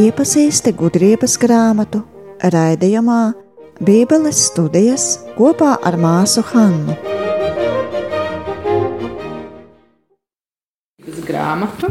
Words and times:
Iepazīsti 0.00 0.74
gudrības 0.76 1.38
grāmatu 1.40 2.02
raidījumā 2.52 3.32
Bībeles 3.80 4.42
studijas 4.50 5.06
kopā 5.38 5.70
ar 5.88 5.96
māsu 5.96 6.44
Hannu. 6.50 6.98
Grāmatu 11.24 11.88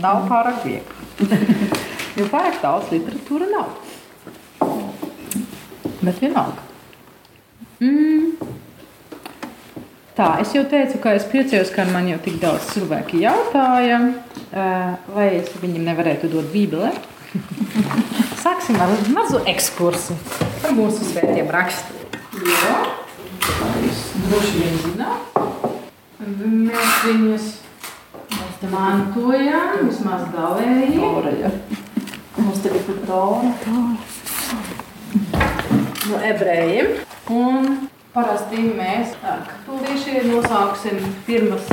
nav 0.00 0.24
pārāk 0.30 0.64
viegli. 0.64 0.88
jo 2.16 2.30
pārāk 2.32 2.62
daudz 2.64 2.88
literatūra 2.96 3.50
nav. 3.52 3.68
Bet 6.00 6.16
vienalga. 6.24 6.65
Mm. 7.80 8.36
Tā, 10.16 10.30
es 10.40 10.54
jau 10.56 10.62
teicu, 10.64 10.96
ka 11.02 11.12
es 11.12 11.26
priecājos, 11.28 11.68
ka 11.74 11.84
man 11.90 12.06
jau 12.08 12.16
tik 12.24 12.38
daudz 12.40 12.70
cilvēki 12.72 13.20
jautāja, 13.20 13.98
vai 15.12 15.26
es 15.42 15.50
viņiem 15.60 15.84
nevarētu 15.90 16.30
dot 16.32 16.48
bībeli. 16.54 16.88
Sāksim 18.44 18.78
ar 18.80 18.94
mazu 19.12 19.42
ekskursu 19.52 20.16
par 20.62 20.72
mūsu 20.78 21.04
svētiem 21.10 21.50
rakstiem. 21.52 22.06
Jo, 22.46 22.78
jūs 23.84 24.00
droši 24.24 24.62
vien 24.62 24.80
zināt, 24.86 25.36
mēs 26.24 26.96
viņus 27.04 27.50
mantojam, 28.72 29.82
vismaz 29.84 30.24
galēji. 30.32 30.96
Tora, 30.96 31.52
Mums 32.36 32.64
tagad 32.64 32.88
ir 32.92 33.04
tora. 33.08 33.52
No 36.06 36.24
ebrejiem. 36.24 36.96
Un 37.32 37.88
parasti 38.14 38.60
mēs 38.76 39.16
ar 39.26 39.40
katoliešiem 39.48 40.28
nosauksim 40.30 41.00
pirmas 41.26 41.66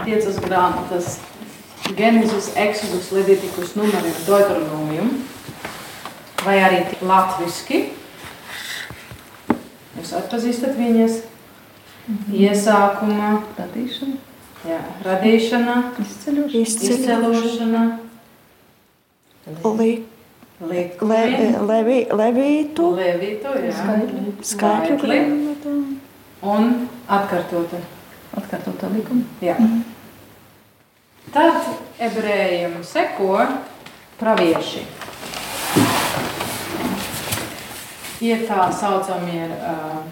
piecas 0.00 0.38
grāmatas. 0.40 1.18
Genesis, 1.96 2.52
Exodus, 2.56 3.10
Levitikus, 3.12 3.74
Numerim, 3.76 4.14
Deuteronomium. 4.26 5.10
Vai 6.44 6.56
arī 6.64 6.84
latviski. 7.04 7.90
Jūs 9.98 10.14
atpazīstat 10.16 10.78
viņas? 10.78 11.20
Iesākuma, 12.32 13.42
Radīšana, 13.58 14.16
jā, 14.66 14.78
radīšana, 15.04 15.74
izceļošana, 16.02 16.62
izcelošana, 16.64 17.82
Li, 19.78 19.90
likumi, 20.60 21.08
le, 21.08 21.50
levi, 21.66 21.98
levītu, 22.12 22.90
Skaitļi. 23.72 24.34
skaitļu 24.44 24.98
grāmatu. 25.00 25.72
un 26.42 26.88
atkārtota. 27.08 27.80
atkārtotā 28.36 28.90
likuma. 28.94 29.24
Jā. 29.42 29.56
Tad 31.32 31.64
ebrejiem 31.98 32.76
seko 32.84 33.40
pravieši. 34.20 34.84
Ir 38.20 38.44
tā 38.44 38.66
saucamie 38.76 39.46
uh, 39.48 40.02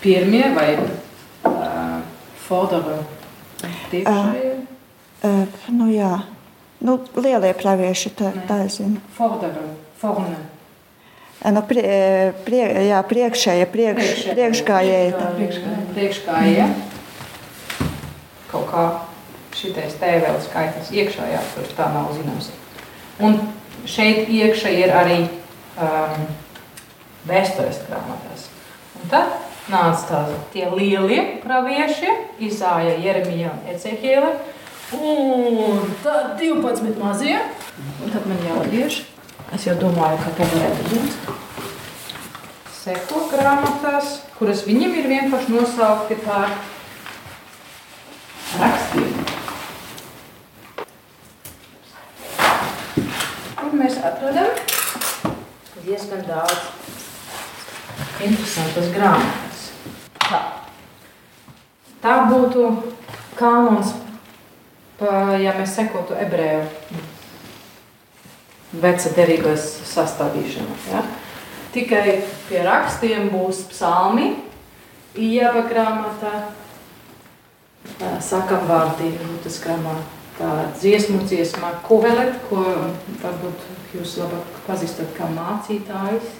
pirmie 0.00 0.54
vai 0.56 0.70
uh, 0.80 2.00
fotografi. 2.48 4.04
Uh, 4.06 5.46
nu 5.76 5.90
jā, 5.92 6.14
nu, 6.84 6.96
lielie 7.16 7.52
pravieši, 7.56 8.12
tā, 8.18 8.32
tā 8.48 8.62
es 8.66 8.80
zinu. 8.80 9.02
Forne. 10.00 10.38
Nu, 11.40 11.62
prie, 11.64 11.84
prie, 12.44 12.64
jā, 12.84 13.00
priekšēja, 13.08 13.68
priekš, 13.72 14.26
priekšgājēji. 14.36 15.12
tā. 15.16 15.30
Priekšgājēji. 15.94 16.66
Kaut 18.50 18.66
kā 18.68 18.84
šitais 19.56 19.96
tēvēlis 20.00 20.48
skaitlis 20.50 20.90
iekšā, 20.92 21.30
jā, 21.32 21.40
tur 21.54 21.70
tā 21.78 21.88
nav 21.94 22.12
zināms. 22.16 22.50
Un 23.24 23.38
šeit 23.88 24.28
iekšā 24.28 24.72
ir 24.82 24.92
arī 24.92 25.18
um, 25.80 26.28
vēstures 27.28 27.82
grāmatās. 27.88 28.48
Un 29.00 29.08
tad 29.12 29.36
nāca 29.72 30.06
tā, 30.08 30.22
tie 30.52 30.68
lielie 30.72 31.22
pravieši, 31.44 32.14
Izāja, 32.50 32.96
Jeremija 33.00 33.54
Ecehiela. 33.72 34.34
Un 34.98 35.94
tad 36.02 36.38
12 36.40 36.98
mazie. 36.98 37.36
Un 38.04 38.10
tad 38.10 38.26
man 38.26 38.40
jāatgriež. 38.42 39.04
Es 39.54 39.66
jau 39.66 39.76
domāju, 39.78 40.18
ka 40.24 40.32
to 40.38 40.48
varētu 40.50 40.88
būt. 40.90 41.36
Seko 42.80 43.26
grāmatās, 43.30 44.20
kuras 44.38 44.64
viņiem 44.66 44.96
ir 44.98 45.08
vienkārši 45.10 45.54
nosaukti 45.54 46.18
par 46.24 46.54
rakstiem. 48.58 49.14
Kur 53.60 53.78
mēs 53.78 53.98
atradam 54.00 54.54
diezgan 55.84 56.22
daudz 56.28 56.80
interesantas 58.20 58.90
grāmatas. 58.94 59.62
Tā, 60.20 60.40
tā 62.02 62.16
būtu 62.30 62.66
kanons, 63.38 63.94
pa, 63.96 64.09
ja 65.00 65.54
mēs 65.56 65.74
sekotu 65.78 66.16
ebreju 66.20 66.66
veca 68.82 69.10
derīgās 69.16 69.66
sastādīšanā. 69.90 70.76
Ja? 70.92 71.02
Tikai 71.74 72.20
pie 72.48 72.62
rakstiem 72.66 73.30
būs 73.32 73.64
psalmi, 73.70 74.32
ieva 75.14 75.64
grāmatā, 75.70 76.50
sakam 78.22 78.66
vārdi, 78.68 79.12
tas 79.44 79.58
grāmatā, 79.62 80.50
dziesmu 80.80 81.22
dziesmā, 81.26 81.72
kohelet, 81.86 82.36
ko 82.48 82.64
varbūt 83.22 83.94
jūs 83.94 84.18
labāk 84.22 84.60
pazīstat 84.66 85.14
kā 85.16 85.30
mācītājs. 85.34 86.36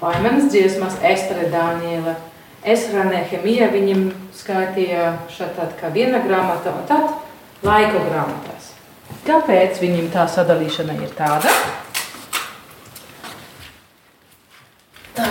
Vaimanas 0.00 0.48
dziesmas, 0.52 0.96
Estere, 1.04 1.48
Dāniela, 1.52 2.14
Esra, 2.64 3.02
Nehemija, 3.04 3.66
viņam 3.68 4.06
skaitīja 4.32 5.10
šeit 5.28 5.58
kā 5.76 5.90
viena 5.92 6.22
grāmata, 6.24 6.72
un 6.72 6.86
tad 6.88 7.10
laika 7.60 8.00
grāmatās. 8.06 8.70
Kāpēc 9.26 9.82
viņam 9.82 10.08
tā 10.14 10.24
sadalīšana 10.32 10.96
ir 11.04 11.12
tāda? 11.18 11.52
Tā. 15.12 15.28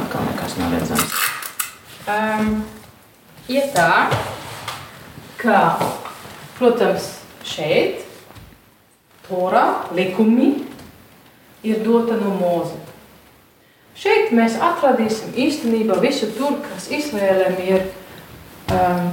Atkal 0.00 0.26
nekas 0.26 0.58
nav 0.58 0.74
redzams. 0.74 1.16
Um, 2.10 2.52
ir 3.46 3.70
tā, 3.70 4.10
ka, 5.38 5.64
protams, 6.58 7.12
šeit, 7.46 8.08
Torā, 9.30 9.86
likumi 9.94 10.56
ir 11.62 11.84
dota 11.86 12.18
no 12.18 12.34
mūza. 12.42 12.89
Šeit 14.00 14.30
mēs 14.32 14.54
atradīsim 14.56 15.34
īstenībā 15.36 15.98
visu 16.00 16.30
tur, 16.32 16.54
kas 16.64 16.86
Izrēlēm 16.88 17.58
ir 17.66 17.82
um, 18.72 19.10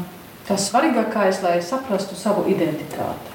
tas 0.47 0.69
svarīgākais, 0.69 1.41
lai 1.43 1.57
saprastu 1.59 2.15
savu 2.15 2.45
identitāti, 2.47 3.33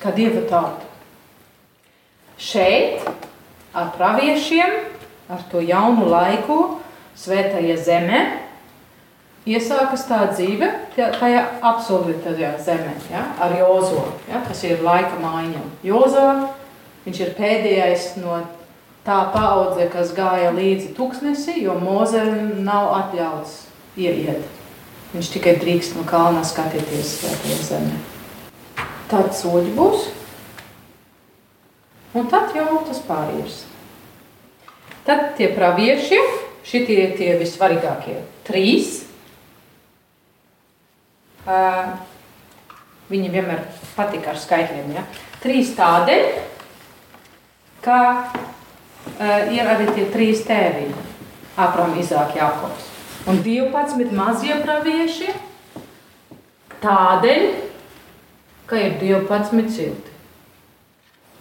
kā 0.00 0.12
dieva 0.16 0.40
tauta. 0.48 0.88
Šeit 2.40 3.04
ar 3.76 3.90
praviešiem, 3.98 4.72
ar 5.28 5.44
to 5.52 5.60
jaunu 5.60 6.08
laiku, 6.08 6.56
svētajā 7.20 7.76
zemē, 7.84 8.22
iesākas 9.44 10.06
tā 10.08 10.22
dzīve, 10.32 10.70
tajā 10.96 11.44
absolūtajā 11.60 12.54
zemē, 12.64 12.96
ja, 13.12 13.26
ar 13.36 13.52
Jozo, 13.60 14.08
ja, 14.32 14.40
kas 14.48 14.64
ir 14.64 14.80
laika 14.80 15.20
maiņa. 15.20 15.68
Jozo, 15.84 16.26
viņš 17.04 17.22
ir 17.26 17.36
pēdējais 17.36 18.10
no 18.24 18.40
tā 19.06 19.18
paudze, 19.34 19.88
kas 19.92 20.12
gāja 20.16 20.52
līdzi 20.54 20.92
tūkstnesi, 20.96 21.58
jo 21.64 21.74
Mozēm 21.80 22.62
nav 22.66 22.92
atļauts 22.98 23.56
ieiet. 23.98 24.44
Viņš 25.12 25.30
tikai 25.34 25.56
drīkst 25.60 25.96
no 25.98 26.06
kalna 26.08 26.44
skatīties 26.46 27.16
svētajā 27.18 27.58
zemē. 27.66 27.98
Tad 29.10 29.34
soļi 29.36 29.74
būs, 29.76 30.06
un 32.16 32.30
tad 32.32 32.54
jau 32.56 32.80
tas 32.86 33.02
pārējais. 33.08 33.58
Tad 35.04 35.34
tie 35.36 35.50
pravieši, 35.52 36.20
šitie 36.64 36.96
ir 37.02 37.18
tie 37.18 37.34
vissvarīgākie 37.40 38.20
trīs. 38.46 39.02
Uh, 41.42 41.98
Viņam 43.12 43.34
vienmēr 43.34 43.64
patīk 43.92 44.24
ar 44.30 44.38
skaitļiem. 44.40 44.92
Ja? 44.96 45.02
Trīs 45.42 45.74
tādēļ, 45.76 46.22
ka 47.84 47.98
ir 49.52 49.68
arī 49.68 49.88
tie 49.94 50.06
trīs 50.12 50.44
tēvi, 50.46 50.88
Abrahams, 51.56 52.00
Izāks, 52.02 52.36
Jākops. 52.38 52.88
Un 53.30 53.38
12 53.44 54.14
mazie 54.16 54.56
pravieši 54.64 55.30
tādēļ, 56.82 57.44
ka 58.66 58.80
ir 58.80 58.96
12 59.02 59.68
cilti. 59.74 60.14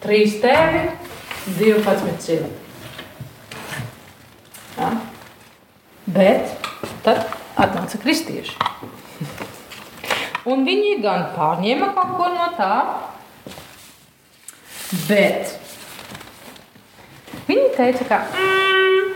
Trīs 0.01 0.37
tēvi, 0.41 0.83
12 1.57 2.17
cilti. 2.21 2.57
Ja? 4.77 4.91
Bet 6.11 6.67
tad 7.05 7.25
atnāca 7.59 7.99
kristieši. 8.01 8.57
Un 10.49 10.65
viņi 10.65 10.95
gan 11.03 11.27
pārņēma 11.35 11.91
kaut 11.93 12.13
ko 12.17 12.29
no 12.33 12.47
tā, 12.57 12.75
bet 15.07 15.60
viņi 17.47 17.67
teica, 17.77 18.07
ka 18.09 18.21
mm, 18.35 19.11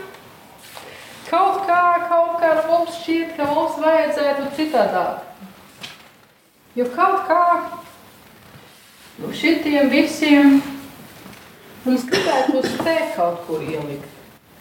kaut 1.30 1.64
kā, 1.70 1.82
kaut 2.10 2.38
kā 2.42 2.52
mums 2.70 3.00
šķiet, 3.02 3.36
ka 3.38 3.50
mums 3.52 3.80
vajadzētu 3.82 4.52
citādāk. 4.58 5.24
Jo 6.76 6.90
kaut 6.96 7.28
kā 7.30 7.44
nu 9.22 9.32
šitiem 9.32 9.88
visiem 9.94 10.58
mums 11.86 12.04
gribētu 12.10 12.62
te 12.84 12.98
kaut 13.16 13.46
kur 13.48 13.64
ielikt. 13.64 14.12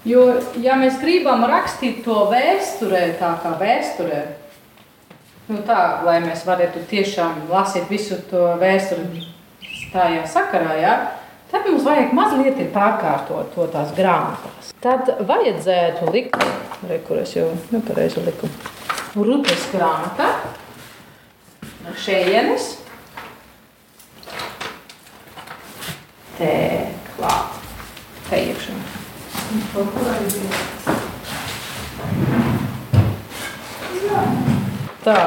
Jo, 0.05 0.27
ja 0.61 0.77
mēs 0.77 0.99
gribam 1.01 1.47
rakstīt 1.49 2.03
to 2.05 2.27
vēsturē, 2.29 3.15
tā 3.17 3.31
kā 3.41 3.55
vēsturē, 3.57 4.21
nu 5.49 5.63
tā, 5.65 5.81
lai 6.05 6.19
mēs 6.25 6.45
varētu 6.45 6.83
tiešām 6.91 7.47
lasīt 7.49 7.89
visu 7.89 8.19
to 8.29 8.51
vēsturi 8.61 9.25
tajā 9.95 10.27
sakarā, 10.29 10.75
ja, 10.77 10.95
tad 11.55 11.69
mums 11.71 11.85
vajag 11.87 12.15
mazliet 12.17 12.57
pārkārtot 12.75 13.53
to 13.55 13.67
tās 13.71 13.93
grāmatās. 13.95 14.73
Tad 14.83 15.11
vajadzētu 15.29 16.11
likt, 16.11 16.35
re, 16.89 16.99
kur 17.07 17.21
es 17.23 17.37
jau 17.37 17.47
nepareizi 17.71 18.25
liku, 18.27 18.51
Rutes 19.15 19.69
grāmatā, 19.71 20.27
no 21.85 21.93
šejienes, 21.95 22.73
te 26.41 26.51
klāt, 27.15 27.61
te 28.27 28.41
iekšā. 28.49 28.75
Tā. 35.05 35.21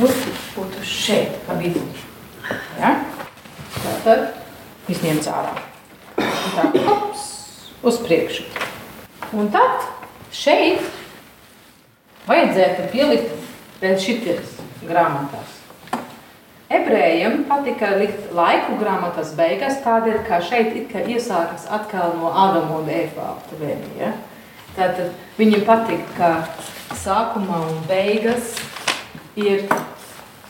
Rupi 0.00 0.34
būtu 0.56 0.82
šeit, 0.82 1.38
pa 1.46 1.54
vidu. 1.62 1.86
Ja? 2.80 2.96
Tā 4.00 4.14
tad 4.16 4.88
izņemts 4.88 5.26
ārā. 5.28 5.50
Un 6.16 6.52
tā, 6.54 6.62
hops, 6.86 7.24
uz 7.84 7.98
priekšu. 8.00 8.46
Un 9.36 9.50
tad 9.52 9.82
šeit 10.32 10.86
vajadzētu 12.24 12.86
pielikt 12.94 13.34
vēl 13.82 13.98
šities 14.00 14.54
grāmatās. 14.88 15.58
Ebrejiem 16.72 17.44
patika 17.50 17.90
likt 18.00 18.32
laiku 18.32 18.78
grāmatas 18.80 19.34
beigas, 19.36 19.82
tādēļ, 19.84 20.16
ka 20.24 20.40
šeit 20.48 20.72
it 20.80 20.88
kā 20.94 21.04
iesākas 21.04 21.68
atkal 21.68 22.16
no 22.22 22.32
Ādama 22.32 22.80
un 22.80 22.88
Eva 22.88 23.34
aptuveni. 23.34 23.92
Ja? 24.00 24.14
Tātad 24.78 25.12
viņiem 25.36 25.68
patīk, 25.68 26.08
ka 26.16 26.46
sākumā 27.04 27.60
un 27.68 27.84
beigas 27.90 28.56
ir 29.36 29.68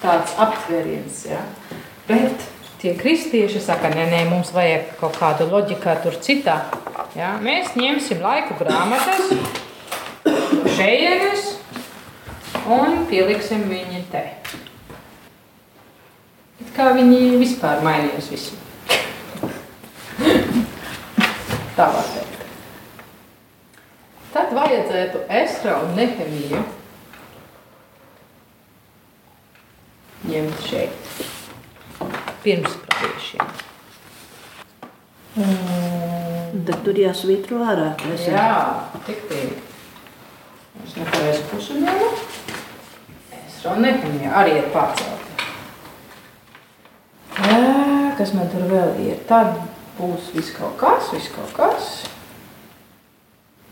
tāds 0.04 0.38
aptveriens. 0.38 1.24
Ja? 1.26 1.42
Bet 2.06 2.46
tie 2.80 2.94
kristieši 2.96 3.60
saka, 3.62 3.90
nē, 3.92 4.06
nē, 4.10 4.20
mums 4.30 4.52
vajag 4.56 4.94
kaut 5.00 5.18
kādu 5.20 5.46
loģiku 5.50 5.96
tur 6.04 6.16
citā. 6.24 6.56
Ja? 7.16 7.34
Mēs 7.42 7.74
ņemsim 7.76 8.22
laiku 8.24 8.56
grāmatas, 8.60 9.30
šejienes 10.76 11.46
un 12.70 13.04
pieliksim 13.10 13.66
viņi 13.70 14.02
te. 14.12 14.24
It 16.60 16.74
kā 16.76 16.90
viņi 16.96 17.38
vispār 17.40 17.84
mainījās 17.84 18.28
visu. 18.32 18.58
Tā 21.76 21.86
var 21.94 22.10
teikt. 22.14 22.44
Tad 24.30 24.52
vajadzētu 24.54 25.24
Esra 25.40 25.80
un 25.82 25.96
Nehemiju 25.98 26.60
ņemt 30.30 30.66
šeit, 30.68 31.12
pirms 32.44 32.76
praviešiem. 32.86 33.46
Un 35.40 36.62
tad 36.66 36.84
tur 36.84 36.98
jāsvītro 36.98 37.62
ārā. 37.62 37.92
Jā, 38.26 38.50
tik. 39.06 39.26
Es 40.84 40.96
nepareizi 40.96 41.42
pušu 41.50 41.80
ņemu. 41.82 42.08
Esra 43.40 43.74
un 43.76 43.84
Nehemija 43.84 44.32
arī 44.40 44.56
ir 44.60 44.70
pārcelti. 44.74 45.48
Jā, 47.40 48.14
kas 48.18 48.32
man 48.36 48.48
tur 48.52 48.64
vēl 48.70 48.96
ir? 49.04 49.20
Tad 49.28 49.58
būs 49.98 50.32
viss 50.34 50.54
kaut 50.56 50.78
kas, 50.80 51.12
viss 51.14 51.32
kaut 51.34 51.52
kas. 51.56 51.92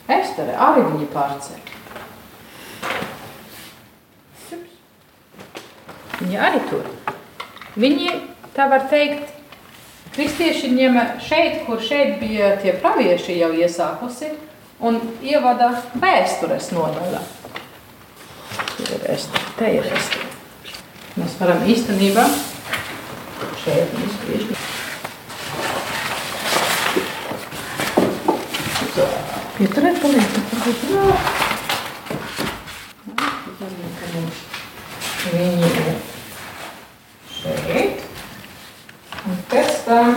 Estere 0.09 0.55
arī 0.57 0.85
viņi 0.87 1.09
pārceļ. 1.13 1.65
Viņi 6.19 6.39
arī 6.43 6.61
tur. 6.71 6.87
Viņi, 7.79 8.09
tā 8.59 8.67
var 8.67 8.89
teikt, 8.91 9.31
kristieši 10.17 10.73
ņem 10.75 10.97
šeit, 11.23 11.61
kur 11.67 11.79
šeit 11.83 12.17
bija 12.19 12.57
tie 12.63 12.73
pravieši 12.83 13.39
jau 13.39 13.53
iesākusi, 13.55 14.33
un 14.83 14.99
ievada 15.23 15.71
vēstures 16.03 16.73
nodaļā. 16.75 17.23
Te 18.79 19.71
ir 19.75 19.87
Estere. 19.95 20.27
Mēs 21.19 21.37
varam 21.39 21.63
īstenībā 21.71 22.25
šeit 23.63 23.95
izgriežt. 24.07 24.67
Pieturēt 29.59 30.03
palīdzi, 30.03 30.43
varbūt 30.51 30.85
jā. 30.95 31.07
Viņi 35.29 35.73
ir 35.73 35.97
šeit. 37.39 37.99
Tam 39.89 40.13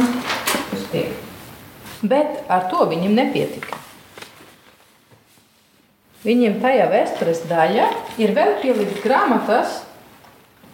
uz 0.76 0.82
tie. 0.92 1.06
Bet 2.04 2.42
ar 2.52 2.66
to 2.68 2.84
viņam 2.90 3.14
nepietika. 3.16 3.78
Viņiem 6.26 6.58
tajā 6.60 6.90
vēstures 6.92 7.46
daļā 7.48 7.86
ir 8.20 8.34
vēl 8.36 8.58
pielikt 8.60 9.00
grāmatas, 9.06 9.80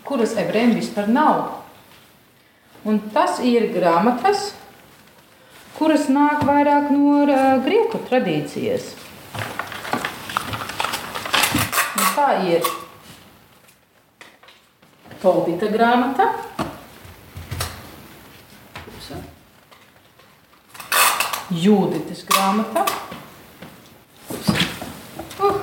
kuras 0.08 0.34
ebrejiem 0.42 0.74
vispār 0.80 1.12
nav. 1.14 1.62
Un 2.90 2.98
tas 3.14 3.38
ir 3.46 3.70
grāmatas, 3.76 4.50
kuras 5.78 6.10
nāk 6.10 6.42
vairāk 6.50 6.90
no 6.90 7.22
grieķu 7.70 8.02
tradīcijas. 8.10 8.96
Un 12.02 12.12
tā 12.18 12.30
ir 12.50 12.66
Tolbita 15.22 15.70
grāmata, 15.70 16.32
Jūditas 21.48 22.26
grāmata. 22.28 22.82
Uh, 25.40 25.62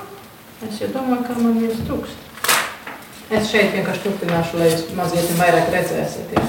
es 0.65 0.79
jau 0.81 0.87
domāju, 0.89 1.27
ka 1.27 1.35
man 1.37 1.59
ir 1.61 1.75
trūkst. 1.85 2.23
Es 3.29 3.51
šeit 3.51 3.75
vienkārši 3.75 4.01
turpināšu, 4.07 4.57
lai 4.57 4.71
jūs 4.71 4.87
mazliet 4.97 5.29
vairāk 5.37 5.69
redzēsiet. 5.75 6.33
Ja? 6.33 6.41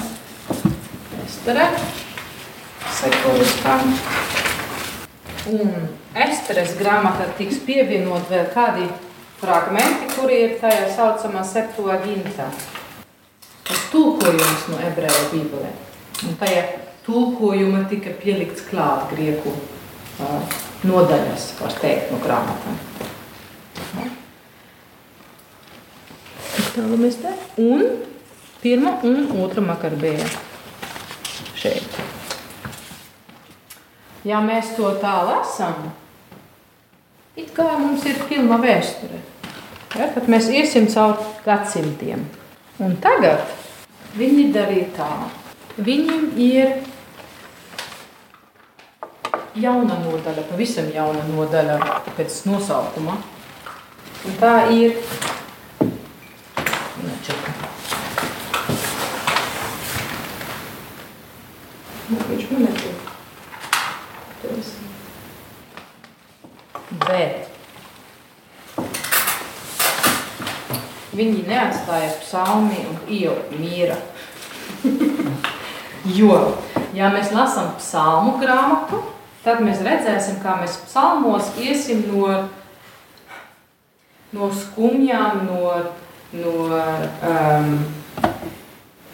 Estere 1.21 1.67
sekojas 2.97 3.53
tam. 3.61 3.93
Un 5.53 5.85
Esteres 6.17 6.73
grāmatā 6.81 7.29
tiks 7.37 7.61
pievienot 7.67 8.25
vēl 8.33 8.49
kādi 8.55 8.89
fragmenti, 9.37 10.09
kuri 10.15 10.41
ir 10.47 10.57
tajā 10.63 10.89
saucamā 10.97 11.45
septuagintā. 11.45 12.49
Tas 13.69 13.87
tulkojums 13.93 14.67
no 14.73 14.81
ebreju 14.89 15.29
bībelē. 15.35 15.71
Un 16.25 16.41
tajā 16.41 16.65
tulkojuma 17.07 17.85
tika 17.89 18.11
pielikts 18.19 18.65
klāt 18.67 19.07
grieku 19.13 19.53
nodaļas, 20.87 21.53
var 21.61 21.75
teikt, 21.79 22.11
no 22.11 22.19
grāmatām. 22.21 22.77
Tālu 26.75 26.97
mēs 27.01 27.15
te. 27.21 27.31
Un 27.63 27.85
pirma 28.61 28.97
un 29.07 29.31
otra 29.41 29.63
makarbēja 29.65 30.27
šeit. 31.57 31.95
Ja 34.27 34.41
mēs 34.43 34.73
to 34.75 34.91
tā 35.01 35.13
lasām, 35.25 35.87
it 37.39 37.53
kā 37.55 37.69
mums 37.79 38.05
ir 38.05 38.19
pilna 38.27 38.59
vēsture. 38.61 39.23
Ja, 39.95 40.09
tad 40.13 40.27
mēs 40.29 40.51
iesim 40.51 40.89
cauri 40.91 41.23
gadsimtiem. 41.45 42.27
Un 42.83 42.97
tagad 43.01 43.47
viņi 44.19 44.51
darīja 44.53 44.91
tā. 44.99 45.09
Viņiem 45.77 46.29
ir 46.43 46.75
jauna 49.61 49.97
nodaļa, 50.03 50.45
pavisam 50.49 50.89
jauna 50.93 51.23
nodaļa 51.31 51.77
pēc 52.17 52.43
nosaukuma. 52.49 53.17
Un 54.27 54.37
tā 54.41 54.53
ir. 54.73 54.97
Nu, 62.07 62.19
viņš 62.29 62.49
man. 62.53 62.67
Tas. 64.41 64.71
Bet 67.07 67.47
viņi 71.17 71.43
neatstāja 71.47 72.13
psalmi 72.21 72.83
un 72.85 72.97
ievu 73.11 73.59
miera. 73.59 73.97
jo, 76.19 76.39
ja 76.95 77.09
mēs 77.13 77.33
lasām 77.35 77.73
psalmu 77.81 78.37
grāmatu, 78.41 79.01
tad 79.47 79.63
mēs 79.63 79.79
redzēsim, 79.85 80.41
kā 80.43 80.57
mēs 80.59 80.75
psalmos 80.89 81.53
iesim 81.63 82.03
no, 82.11 82.27
no 84.35 84.49
skumjām, 84.51 85.45
no, 85.47 85.73
no, 86.35 86.55
um, 87.31 87.73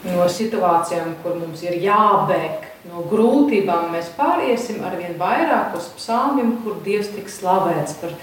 no 0.10 0.30
situācijām, 0.38 1.14
kur 1.22 1.38
mums 1.38 1.62
ir 1.68 1.78
jābēg, 1.84 2.66
no 2.90 3.06
grūtībām. 3.12 3.92
Mēs 3.94 4.10
pāriesim 4.18 4.82
ar 4.86 4.98
vien 5.00 5.16
vairāk 5.22 5.78
uz 5.78 5.92
psalmiem, 6.00 6.58
kur 6.66 6.82
Dievs 6.86 7.14
tiks 7.14 7.38
slavēts 7.44 8.00
par 8.02 8.18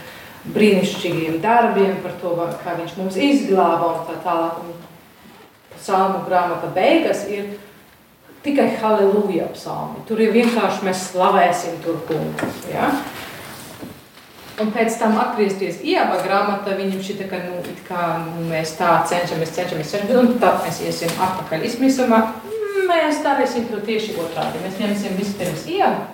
brīnišķīgiem 0.51 1.39
darbiem, 1.45 1.99
par 2.03 2.17
to, 2.23 2.35
kā 2.65 2.75
viņš 2.81 2.99
mums 2.99 3.19
izglāba 3.21 3.95
un 3.95 4.07
tā 4.09 4.19
tālāk. 4.27 4.63
Un 4.65 5.79
psalmu 5.81 6.25
grāmata 6.27 6.69
beigas 6.75 7.23
ir 7.31 7.55
tikai 8.45 8.77
halleluja 8.81 9.49
psalmi. 9.55 10.05
Tur 10.09 10.21
ir 10.21 10.33
vienkārši 10.35 10.87
mēs 10.87 11.09
slavēsim 11.11 11.81
tur 11.85 12.01
kungu. 12.09 12.49
Ja? 12.73 12.91
Un 14.61 14.73
pēc 14.75 14.99
tam 15.01 15.17
atgriezties 15.21 15.81
ieba 15.89 16.19
grāmatā, 16.21 16.75
viņam 16.77 17.01
šī 17.05 17.17
kā, 17.31 17.41
nu, 17.47 17.61
kā 17.89 18.05
nu, 18.27 18.45
mēs 18.51 18.75
tā 18.77 18.99
cenšamies, 19.09 19.55
cenšamies, 19.57 19.93
cenšamies, 19.95 20.21
un 20.21 20.41
tad 20.43 20.61
mēs 20.67 20.83
iesim 20.85 21.13
atpakaļ 21.17 21.65
izmisumā. 21.69 22.21
Mēs 22.91 23.23
darīsim 23.25 23.69
to 23.71 23.81
tieši 23.87 24.17
otrādi. 24.21 24.61
Mēs 24.65 24.81
ņemsim 24.83 25.17
vispirms 25.17 25.67
iebu, 25.71 26.05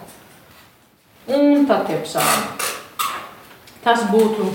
un 1.39 1.67
tad 1.67 1.87
tie 1.89 1.99
psalmi. 2.05 2.73
Tas 3.87 4.03
būtu 4.11 4.51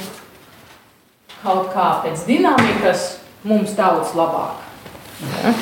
kaut 1.41 1.71
kā 1.73 1.87
pēc 2.05 2.25
dinamikas 2.27 3.07
mums 3.47 3.75
daudz 3.75 4.15
labāk. 4.15 4.59
Ja? 5.23 5.55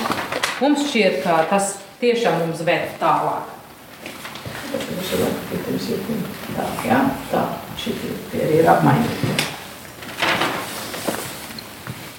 Mums 0.60 0.89
šķiet, 0.89 1.22
ka 1.24 1.46
tas 1.50 1.78
tiešām 2.00 2.39
mums 2.44 2.63
ved 2.68 2.94
tālāk. 3.01 3.56
Tā, 6.56 6.65
ja? 6.86 7.00
tā 7.32 7.44
šitie 7.79 8.15
tie 8.32 8.50
ir 8.60 8.70
apmainīti. 8.70 9.36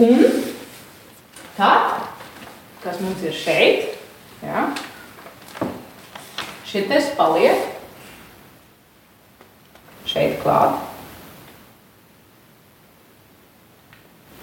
Un 0.01 0.23
tad, 1.57 2.07
kas 2.85 3.01
mums 3.05 3.25
ir 3.25 3.37
šeit, 3.37 3.99
ja? 4.45 4.71
šitais 6.71 7.13
paliek 7.19 7.69
šeit 10.11 10.41
klāt. 10.43 10.79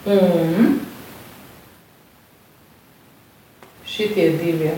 Un 0.07 0.77
šitie 3.87 4.29
divi 4.39 4.71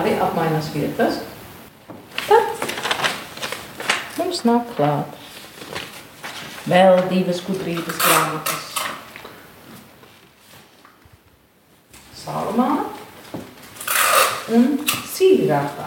arī 0.00 0.16
apmainās 0.20 0.70
vietas. 0.74 1.20
Tad 2.26 2.64
mums 4.18 4.42
nāk 4.48 4.68
klāt 4.76 5.22
vēl 6.66 7.00
divas 7.10 7.42
gudrības 7.46 8.00
grāmatas. 8.02 8.64
Salmāna 12.16 12.88
un 14.56 14.72
sīrākā. 15.12 15.86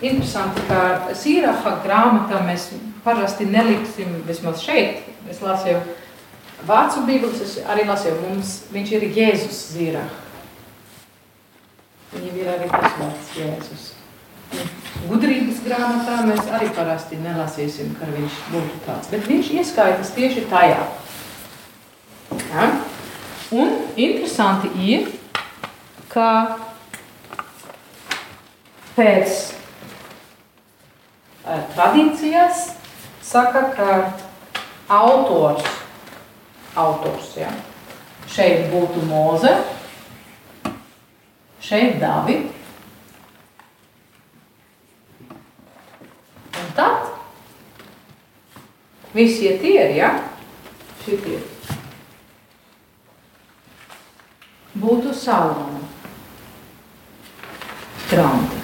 Interesanti, 0.00 0.62
ka 0.64 1.12
sīrākā 1.12 1.74
grāmatā 1.84 2.40
mēs 2.46 2.70
parasti 3.04 3.44
neliksim, 3.48 4.22
vismaz 4.26 4.62
šeit, 4.64 5.04
es 5.28 5.42
lasīju 5.44 5.80
Vācu 6.68 7.06
bībeles, 7.08 7.40
es 7.44 7.54
arī 7.64 7.86
lasīju, 7.88 8.18
mums 8.26 8.56
viņš 8.74 8.92
ir 8.98 9.06
Jēzus 9.16 9.62
zīrāk. 9.74 10.18
Viņam 12.10 12.36
ir 12.42 12.50
arī 12.52 12.68
tas 12.72 12.98
vārds 12.98 13.32
Jēzus. 13.38 13.86
Gudrības 15.08 15.60
grāmatā 15.64 16.18
mēs 16.26 16.48
arī 16.52 16.68
parasti 16.76 17.16
nelasīsim, 17.22 17.94
ka 17.96 18.08
viņš 18.10 18.40
būtu 18.52 18.80
tāds, 18.84 19.08
bet 19.12 19.28
viņš 19.30 19.52
ieskaitas 19.60 20.12
tieši 20.16 20.44
tajā. 20.50 20.82
Ja? 22.50 22.66
Un 23.56 23.72
interesanti 23.96 24.70
ir, 24.84 25.08
ka 26.10 26.58
pēc 28.98 29.38
uh, 31.46 31.62
tradīcijas 31.72 32.66
saka, 33.24 33.64
ka 33.74 33.90
autors, 34.90 35.64
autors 36.80 37.34
ja, 37.38 37.50
šeit 38.30 38.70
būtu 38.72 39.04
Moze, 39.08 39.52
šeit 41.64 42.00
David. 42.02 42.48
Un 46.60 46.72
tad 46.78 47.10
visi 49.14 49.54
tie 49.62 49.76
ir, 49.84 49.94
ja, 50.00 50.10
šitie. 51.04 51.40
Būtu 54.80 55.12
Salmona 55.12 55.80
grāmatas. 58.10 58.59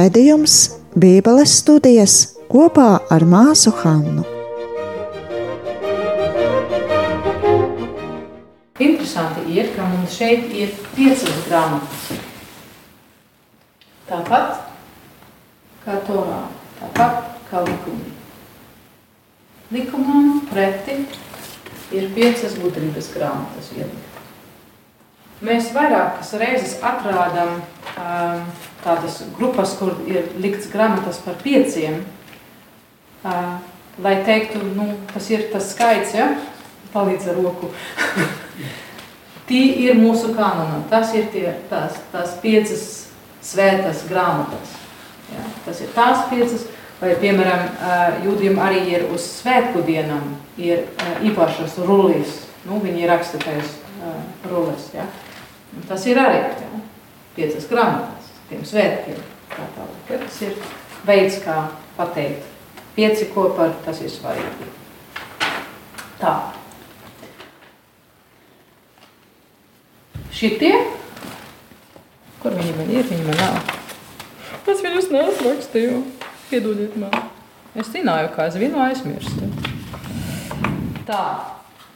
Raidījums 0.00 0.56
Bībeles 0.96 1.58
studijas 1.60 2.14
kopā 2.50 3.02
ar 3.12 3.24
māsu 3.28 3.72
Hannu. 3.82 4.24
Interesanti 8.80 9.44
ir, 9.52 9.68
ka 9.74 9.84
mums 9.90 10.16
šeit 10.16 10.48
ir 10.56 10.72
piecas 10.94 11.42
grāmatas. 11.44 12.22
Tāpat 14.08 14.62
kā 15.84 15.98
Torā, 16.08 16.42
tāpat 16.78 17.34
kā 17.50 17.64
likumi. 17.66 18.14
Likumam 19.70 20.40
preti 20.48 21.02
ir 21.94 22.08
piecas 22.16 22.56
gudrības 22.62 23.12
grāmatas 23.14 23.74
ielikt. 23.76 24.09
Mēs 25.40 25.70
vairākas 25.72 26.34
reizes 26.36 26.74
atrādām 26.84 27.54
um, 27.62 28.40
tādas 28.84 29.22
grupas, 29.38 29.72
kur 29.78 29.94
ir 30.04 30.26
likts 30.36 30.68
grāmatas 30.68 31.16
par 31.24 31.38
pieciem, 31.40 32.02
uh, 33.24 33.54
lai 34.04 34.18
teiktu, 34.26 34.60
nu, 34.76 34.90
tas 35.14 35.30
ir 35.32 35.46
tas 35.52 35.70
skaits, 35.72 36.12
ja? 36.12 36.34
palīdz 36.92 37.30
ar 37.32 37.40
roku. 37.40 37.70
Tie 39.48 39.62
ir 39.86 39.96
mūsu 39.96 40.34
kanonā. 40.36 40.82
Tas 40.92 41.14
ir 41.16 41.24
tie, 41.32 41.46
tās, 41.70 41.96
tās 42.12 42.36
piecas 42.42 42.84
svētas 43.42 44.04
grāmatas. 44.10 44.76
Ja? 45.32 45.46
Tas 45.64 45.80
ir 45.80 45.90
tās 45.96 46.26
piecas, 46.30 46.68
vai, 47.00 47.16
piemēram, 47.18 47.64
jūdiem 48.26 48.60
arī 48.62 48.84
ir 48.92 49.08
uz 49.10 49.24
svētku 49.40 49.82
dienām 49.88 50.36
ir 50.60 50.84
īpašas 51.26 51.80
rulis. 51.88 52.36
Nu, 52.68 52.78
viņi 52.84 53.08
raksta 53.10 53.40
tais 53.42 53.74
rulis. 54.52 54.92
Ja? 54.94 55.08
Un 55.76 55.86
tas 55.88 56.06
ir 56.10 56.18
arī 56.18 56.40
ja? 56.42 56.80
piecas 57.36 57.68
grāmatas, 57.70 58.30
tiem 58.50 58.64
svētkiem. 58.66 59.18
Tā 59.50 59.66
tālāk. 59.76 60.10
Ja? 60.10 60.20
Tas 60.24 60.40
ir 60.46 60.56
veids, 61.06 61.40
kā 61.44 61.56
pateikt. 61.98 62.46
Pieci 62.96 63.28
kopā, 63.34 63.70
tas 63.84 64.00
ir 64.02 64.10
svarīgi. 64.10 64.70
Tā. 66.20 66.34
Šitie, 70.34 70.72
kur 72.42 72.56
viņi 72.56 72.74
man 72.78 72.90
ir, 72.92 73.06
viņi 73.08 73.28
man 73.28 73.38
nav. 73.40 73.76
Es 74.70 74.82
viņus 74.84 75.08
neuzrakstīju. 75.12 76.02
Piedodiet 76.50 76.94
man. 76.98 77.14
Es 77.78 77.90
zināju, 77.92 78.30
kā 78.34 78.48
es 78.50 78.58
vienu 78.58 78.80
aizmirstu. 78.82 79.48
Tā. 81.06 81.24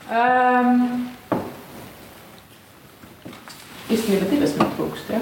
Um, 0.04 1.06
Īstenībā 3.92 4.28
divas 4.30 4.54
man 4.56 4.70
trūkst, 4.78 5.10
ja? 5.12 5.20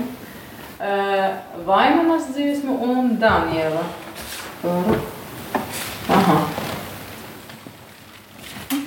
Uh, 0.82 1.64
Vaimanas 1.66 2.28
dziesmu 2.34 2.76
un 2.86 3.16
Daniela. 3.22 3.82
Aha. 6.10 6.38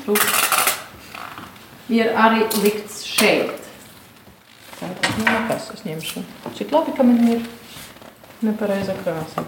Trūkst. 0.05 0.41
Ir 1.96 2.15
arī 2.17 2.48
likts 2.63 3.03
šeit. 3.05 3.62
Tātad, 4.79 5.12
nu, 5.20 5.27
nekas, 5.27 5.70
es 5.75 5.86
ņemšu. 5.88 6.25
Cik 6.58 6.74
labi, 6.75 6.96
ka 6.98 7.05
man 7.08 7.22
ir 7.36 7.46
nepareiza 8.44 8.96
krāsa. 9.03 9.46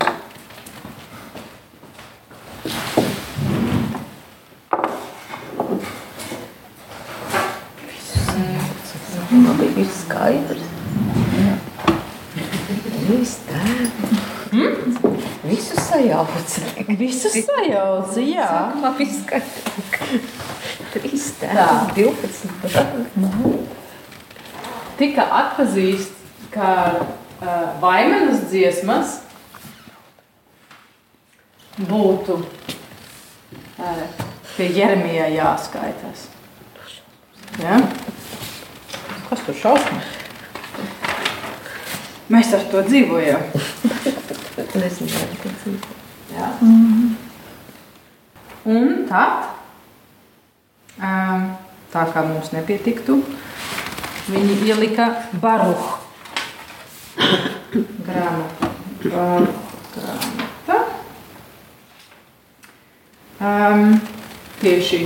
Sajauca, 17.45 18.21
jā. 18.23 18.49
Trīs 20.93 21.31
tā. 21.41 21.51
Tā. 21.53 21.67
12. 21.97 23.67
Tika 24.97 25.27
atpazīst, 25.41 26.15
ka 26.53 26.69
uh, 26.97 27.67
vaimenas 27.81 28.47
dziesmas 28.49 29.19
būtu 31.77 32.39
uh, 32.41 34.01
pie 34.55 34.71
Jeremijā 34.73 35.27
jāskaitās. 35.35 36.25
Ja? 37.61 37.77
Kas 39.27 39.43
tur 39.45 39.59
šausmas? 39.61 40.15
Mēs 42.33 42.51
ar 42.57 42.65
to 42.71 42.81
dzīvojam. 42.89 43.45
Nezināju, 44.81 45.37
ka 45.43 45.53
dzīvo. 45.61 45.95
Ja? 46.33 46.51
Un 48.67 49.05
tad, 49.07 49.47
um, 50.99 51.45
tā 51.93 52.03
kā 52.11 52.23
mums 52.27 52.51
nepietiktu, 52.51 53.21
viņi 54.27 54.57
ielika 54.67 55.07
baruhu 55.39 55.95
grāmatu. 58.07 58.71
Grāmata. 59.07 60.77
Um, 63.37 63.99
tieši 64.59 65.05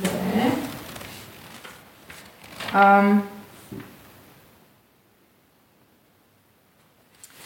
Nē. 0.00 0.50
Um, 2.76 3.22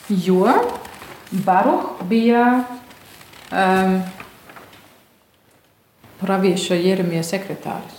jo 0.08 0.46
Baruch 1.30 2.02
bija 2.10 2.64
um, 3.52 4.00
pravieša 6.20 6.78
Jeremija 6.78 7.24
sekretārs. 7.26 7.96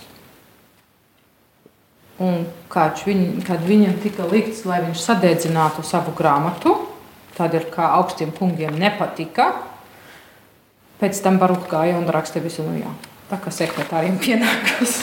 Un 2.22 2.44
kad, 2.70 3.00
viņ, 3.06 3.42
kad 3.46 3.62
viņam 3.66 3.96
tika 4.02 4.26
likts, 4.30 4.62
lai 4.68 4.82
viņš 4.84 5.00
sadedzinātu 5.02 5.82
savu 5.86 6.14
grāmatu, 6.16 6.76
tādēļ, 7.38 7.66
kā 7.72 7.88
augstiem 7.98 8.30
kungiem 8.36 8.76
nepatika, 8.78 9.48
pēc 11.00 11.18
tam 11.24 11.40
Baruch 11.42 11.66
gāja 11.70 11.96
un 11.98 12.06
rakstīja 12.12 12.44
visu 12.44 12.66
no 12.66 12.76
jauna. 12.76 13.10
Tā 13.30 13.40
kā 13.42 13.50
sekretāriem 13.54 14.18
pienākas. 14.22 15.00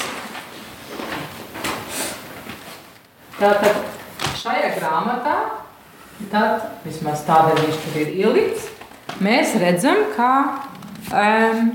Tātad 3.40 3.82
šajā 4.40 4.74
grāmatā, 4.78 5.36
tad, 6.32 6.66
vismaz 6.86 7.24
tādēļ 7.28 7.62
viņš 7.66 7.84
tur 7.84 8.00
ir 8.04 8.16
ielikts, 8.22 8.70
mēs 9.24 9.56
redzam, 9.60 10.06
ka 10.16 10.32
um, 11.10 11.70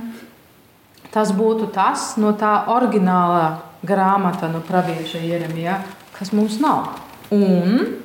tas 1.14 1.30
būtu 1.34 1.70
tas 1.74 2.14
no 2.18 2.32
tā 2.38 2.64
oriģinālā 2.74 3.44
grāmata 3.86 4.50
no 4.50 4.62
pravieša 4.64 5.22
Jeremijā, 5.22 5.78
kas 6.16 6.32
mums 6.34 6.58
nav. 6.62 6.96
Un 7.34 8.00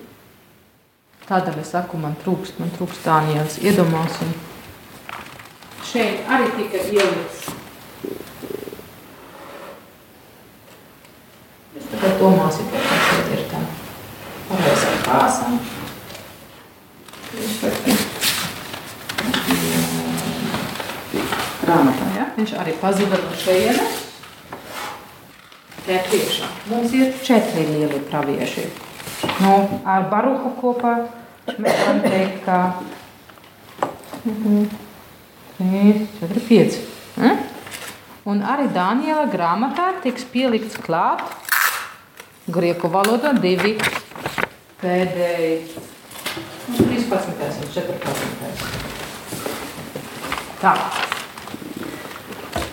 tādēļ 1.26 1.62
es 1.64 1.74
saku, 1.74 1.98
man 2.02 2.18
trūkst, 2.22 2.62
man 2.62 2.70
trūkst 2.78 3.06
Dānijas 3.06 3.58
iedomāsim. 3.64 4.36
Šeit 5.90 6.28
arī 6.30 6.52
tika 6.58 6.86
ielikts 6.86 7.50
Jūs 11.70 11.86
tagad 11.92 12.16
domāsiet, 12.18 12.72
ka 12.74 12.96
šeit 13.06 13.28
ir 13.36 13.44
tā 13.52 13.60
pareizā 14.50 14.94
krāsā. 15.06 15.52
Grāmatā, 21.62 22.10
ja? 22.18 22.19
Viņš 22.40 22.54
arī 22.56 22.72
pazuda 22.80 23.18
no 23.20 23.34
šejienes. 23.36 23.96
Te 25.84 25.98
priekšā. 26.06 26.48
Mums 26.70 26.94
ir 26.96 27.10
četri 27.20 27.66
lieli 27.68 28.00
pravieši. 28.08 28.64
Nu, 29.44 29.56
ar 29.84 30.06
Baruhu 30.08 30.54
kopā 30.62 30.94
mēs 31.58 31.82
varam 31.82 32.00
teikt, 32.06 32.46
ka 32.46 32.80
trīs, 35.58 36.06
četri, 36.22 36.46
pieci. 36.48 36.80
Mm? 37.20 37.44
Un 38.32 38.40
arī 38.48 38.70
Dāniela 38.72 39.28
grāmatā 39.28 39.90
tiks 40.08 40.24
pielikts 40.32 40.80
klāt 40.80 41.20
grieķu 42.48 42.88
valodā 42.96 43.36
divi 43.36 43.76
pēdējie. 44.80 45.60
Nu, 46.72 46.88
13. 46.88 47.52
un 47.52 47.72
14. 47.76 48.80
Tā. 50.64 51.09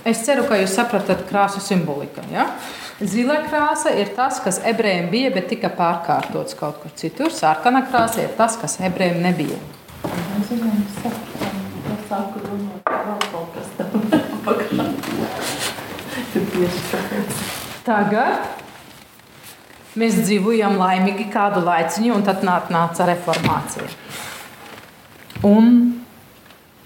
Es 0.06 0.20
ceru, 0.22 0.44
ka 0.46 0.54
jūs 0.60 0.70
sapratat 0.76 1.24
krāsu 1.26 1.58
simboliku. 1.58 2.22
Ja? 2.30 2.44
Zila 3.02 3.40
krāsa 3.48 3.90
ir 3.98 4.12
tas, 4.14 4.38
kas 4.44 4.60
ebrejiem 4.62 5.08
bija, 5.10 5.32
bet 5.34 5.48
tika 5.50 5.66
pārkārtots 5.74 6.54
kaut 6.54 6.78
kur 6.82 6.92
citur. 6.94 7.32
Sarkana 7.34 7.82
krāsa 7.88 8.22
ir 8.22 8.36
tas, 8.38 8.54
kas 8.60 8.78
ebrejiem 8.86 9.18
nebija. 9.24 9.58
Tagad 17.90 18.46
mēs 19.98 20.22
dzīvojam 20.22 20.78
laimīgi 20.78 21.26
kādu 21.34 21.66
laiciņu, 21.66 22.14
un 22.14 22.24
tad 22.30 22.46
nāca 22.46 23.10
reformācija. 23.10 23.90
Un 25.50 25.70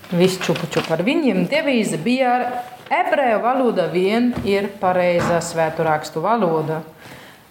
viss 0.08 0.40
čupu 0.40 0.72
čupu 0.72 0.96
ar 0.96 1.04
viņiem 1.04 1.44
devīze 1.52 2.00
bija 2.00 2.36
ar 2.38 2.50
ebreju 2.90 3.38
valoda 3.42 3.86
vien 3.92 4.32
ir 4.44 4.68
pareizā 4.80 5.38
svētu 5.44 5.86
rakstu 5.86 6.22
valoda. 6.24 6.82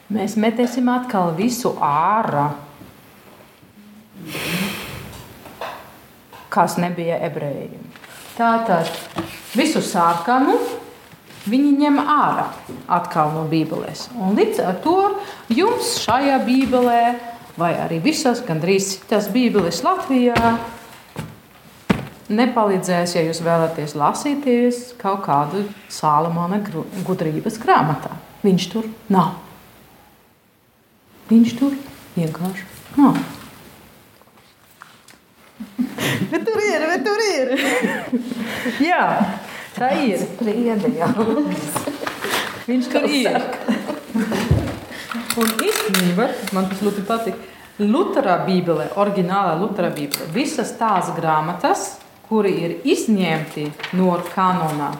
Mēs 0.09 0.35
metēsim 0.41 0.89
atkal 0.89 1.31
visu 1.37 1.75
ārā, 1.85 2.49
kas 6.49 6.77
nebija 6.81 7.19
ebrejiem. 7.29 7.85
Tātad 8.35 8.89
visu 9.53 9.81
sārkanu 9.85 10.55
viņi 11.49 11.75
ņem 11.83 11.99
ārā 12.01 12.47
atkal 12.99 13.31
no 13.35 13.45
Bībeles. 13.49 14.07
Un 14.17 14.35
līdz 14.39 14.63
ar 14.65 14.79
to 14.83 14.97
jums 15.53 15.95
šajā 16.03 16.39
Bībelē, 16.47 17.03
vai 17.59 17.73
arī 17.83 17.99
visās, 18.03 18.41
gandrīz 18.45 18.95
citās 18.95 19.29
Bībeles 19.33 19.83
Latvijā, 19.85 20.57
nepalīdzēs, 22.29 23.15
ja 23.17 23.25
jūs 23.25 23.41
vēlaties 23.45 23.95
lasīties 23.97 24.81
kaut 25.01 25.23
kādu 25.25 25.65
Sālamāna 25.91 26.61
gudrības 27.07 27.57
grāmatā. 27.61 28.13
Viņš 28.45 28.69
tur 28.71 28.87
nav. 29.11 29.33
Viņš 31.29 31.57
tur 31.59 31.75
vienkārši 32.15 32.65
nav. 32.99 33.19
Bet 36.31 36.45
tur 36.45 36.59
ir, 36.61 36.83
bet 36.87 37.03
tur 37.03 37.21
ir. 37.25 37.49
jā, 38.89 39.03
tā 39.75 39.89
ir. 40.05 40.19
Priede, 40.39 40.91
jā. 40.95 41.07
Viņš 42.67 42.89
tur 42.91 43.07
ir. 43.09 43.39
Un 45.39 45.51
īstenībā 45.63 46.27
man 46.55 46.67
tas 46.69 46.83
ļoti 46.85 47.05
patīk. 47.07 47.47
Lutera 47.79 48.41
Bībelē, 48.43 48.89
oriģinālā 48.99 49.53
Lutera 49.61 49.89
Bībelē, 49.95 50.27
visas 50.35 50.73
tās 50.79 51.13
grāmatas, 51.15 51.93
kuri 52.29 52.51
ir 52.63 52.75
izņemti 52.85 53.71
no 53.97 54.13
kanonā, 54.35 54.91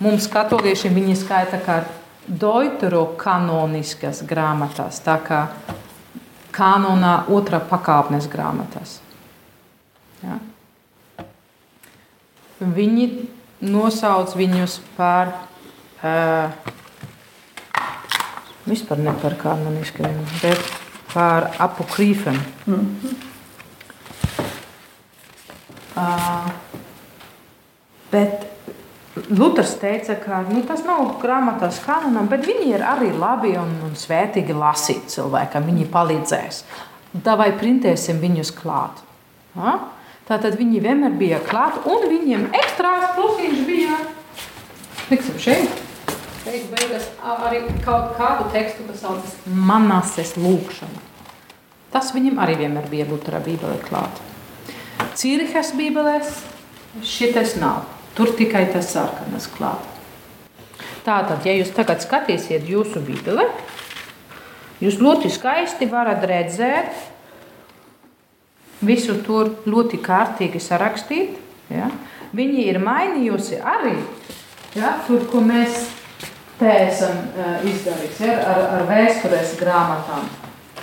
mums, 0.00 0.28
katoliešiem, 0.32 0.94
viņi 0.96 1.16
skaita 1.20 1.60
kā 1.64 1.82
deuterokanoniskas 2.30 4.22
grāmatas, 4.28 5.00
tā 5.04 5.18
kā 5.24 5.40
kanonā 6.54 7.24
otrā 7.32 7.60
pakāpnes 7.60 8.28
grāmatas. 8.30 9.00
Ja? 10.24 10.38
Viņi 12.60 13.06
nosauc 13.64 14.34
viņus 14.36 14.80
par 14.96 15.32
uh, 16.04 16.52
vispār 18.68 19.00
ne 19.00 19.14
par 19.22 19.36
kanoniskiem, 19.40 20.20
bet 20.42 20.60
par 21.14 21.50
apokrīfiem. 21.58 22.38
Mm 22.66 22.74
-hmm. 22.74 23.29
Bet 28.10 28.46
Luters 29.30 29.74
teica, 29.80 30.14
ka 30.14 30.44
nu, 30.46 30.62
tas 30.66 30.84
nav 30.86 31.16
grāmatās 31.22 31.80
kanonam, 31.82 32.28
bet 32.30 32.46
viņi 32.46 32.68
ir 32.76 32.84
arī 32.86 33.10
labi 33.10 33.56
un, 33.58 33.72
un 33.88 33.96
svētīgi 33.98 34.54
lasīt 34.54 35.10
cilvēkam. 35.10 35.66
Viņi 35.66 35.88
palīdzēs. 35.90 36.62
Tā 37.26 37.34
vai 37.38 37.50
printēsim 37.58 38.20
viņus 38.22 38.52
klāt. 38.54 39.02
Ja? 39.58 39.80
Tātad 40.30 40.54
viņi 40.60 40.82
vienmēr 40.84 41.16
bija 41.18 41.40
klāt, 41.42 41.82
un 41.90 42.06
viņiem 42.06 42.48
ekstrās 42.54 43.10
plusiņš 43.16 43.62
bija. 43.66 43.98
Tiksim 45.08 45.40
šeit. 45.42 45.80
Šeit 46.44 46.70
beigas 46.70 47.10
arī 47.26 47.64
kaut 47.84 48.14
kādu 48.16 48.46
tekstu, 48.54 48.86
kas 48.88 49.02
saucas 49.02 49.34
Manases 49.50 50.36
lūkšana. 50.38 51.02
Tas 51.90 52.14
viņam 52.14 52.38
arī 52.46 52.60
vienmēr 52.62 52.86
bija 52.92 53.10
Lutera 53.10 53.42
bībelē 53.42 53.80
klāt. 53.82 54.22
Cīrihas 55.18 55.72
bībelēs 55.78 56.34
šitais 57.06 57.56
nav. 57.60 57.84
Tur 58.16 58.32
tikai 58.36 58.66
tas 58.72 58.90
sarkanas 58.92 59.46
klāt. 59.54 59.86
Tātad, 61.04 61.44
ja 61.46 61.54
jūs 61.56 61.70
tagad 61.72 62.02
skatīsiet 62.04 62.66
jūsu 62.68 63.00
bībeli, 63.04 63.46
jūs 64.84 64.98
ļoti 65.00 65.30
skaisti 65.32 65.88
varat 65.88 66.24
redzēt, 66.28 66.90
visu 68.84 69.16
tur 69.24 69.54
ļoti 69.68 70.00
kārtīgi 70.04 70.60
sarakstīt. 70.60 71.38
Ja? 71.72 71.88
Viņi 72.36 72.66
ir 72.70 72.80
mainījusi 72.82 73.60
arī 73.64 73.96
ja? 74.76 74.96
tur, 75.06 75.24
ko 75.30 75.42
mēs 75.44 75.86
te 76.60 76.70
esam 76.90 77.16
uh, 77.32 77.64
izdarījuši 77.66 78.28
ja? 78.28 78.36
ar, 78.52 78.62
ar 78.76 78.86
vēstures 78.90 79.56
grāmatām. 79.60 80.28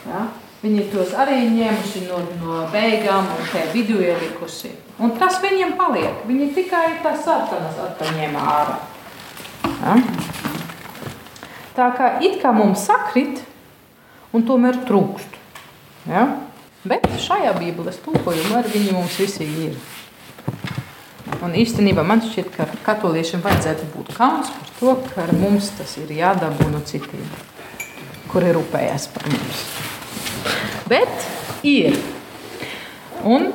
Ja? 0.07 0.25
Viņi 0.57 0.87
tos 0.89 1.11
arī 1.13 1.43
ņēmuši 1.53 2.07
no, 2.07 2.19
no 2.41 2.61
beigām 2.73 3.27
un 3.29 3.43
te 3.51 3.61
vidū 3.75 3.99
ielikusi. 4.01 4.71
Un 4.97 5.13
tas 5.19 5.37
viņiem 5.43 5.75
paliek. 5.77 6.23
Viņi 6.25 6.47
tikai 6.55 6.85
tās 7.03 7.21
sarkanas 7.27 7.77
atņēma 7.83 8.45
ārā. 8.55 8.77
Ja? 9.83 9.97
Tā 11.77 11.91
kā 11.93 12.07
it 12.25 12.39
kā 12.41 12.49
mums 12.57 12.87
sakrit, 12.89 13.43
un 14.33 14.47
tomēr 14.47 14.79
trūkst. 14.87 15.37
Ja? 16.09 16.25
Bet 16.87 17.05
šajā 17.21 17.51
Bībeles 17.59 17.99
tulkojumā 18.05 18.63
viņi 18.65 18.95
mums 18.95 19.19
visi 19.21 19.45
ir. 19.67 19.77
Un 21.45 21.53
īstenībā 21.53 22.01
man 22.07 22.23
šķiet, 22.23 22.49
ka 22.55 22.65
katoliešiem 22.85 23.43
vajadzētu 23.45 23.91
būt 23.93 24.09
kauns 24.17 24.49
par 24.49 24.73
to, 24.79 24.95
ka 25.11 25.27
mums 25.37 25.69
tas 25.77 25.93
ir 26.01 26.15
jādabū 26.17 26.71
no 26.71 26.81
citiem, 26.87 27.29
kuri 28.31 28.55
rūpējas 28.57 29.09
par 29.13 29.29
mums. 29.29 29.67
Bet 30.89 31.27
ir. 31.67 31.97
Un 33.27 33.49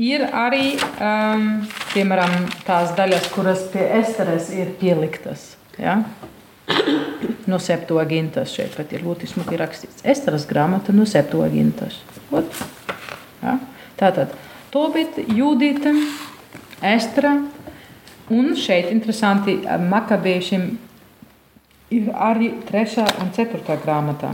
ir 0.00 0.24
arī 0.26 0.74
um, 0.80 1.48
piemēram, 1.92 2.46
tās 2.66 2.94
daļas, 2.96 3.28
kuras 3.34 3.64
pie 3.72 3.84
esteres 4.00 4.50
ir 4.54 4.72
pieliktas. 4.80 5.52
Ja? 5.80 6.00
No 7.50 7.58
septuagintas 7.60 8.54
šeit 8.54 8.76
pat 8.78 8.92
ir 8.94 9.04
ļoti 9.04 9.28
smuki 9.28 9.58
rakstīts. 9.60 10.04
Esteras 10.08 10.46
grāmata 10.48 10.94
no 10.94 11.04
septuagintas. 11.08 11.98
Ot. 12.32 12.62
Ja? 13.42 13.58
Tātad 14.00 14.32
Tobit, 14.72 15.18
Judita, 15.28 15.92
Estra 16.82 17.34
un 18.32 18.54
šeit 18.56 18.88
interesanti 18.90 19.58
makabiešiem 19.66 20.64
ir 21.92 22.08
arī 22.16 22.48
trešā 22.70 23.04
un 23.20 23.34
ceturtā 23.36 23.76
grāmatā. 23.82 24.32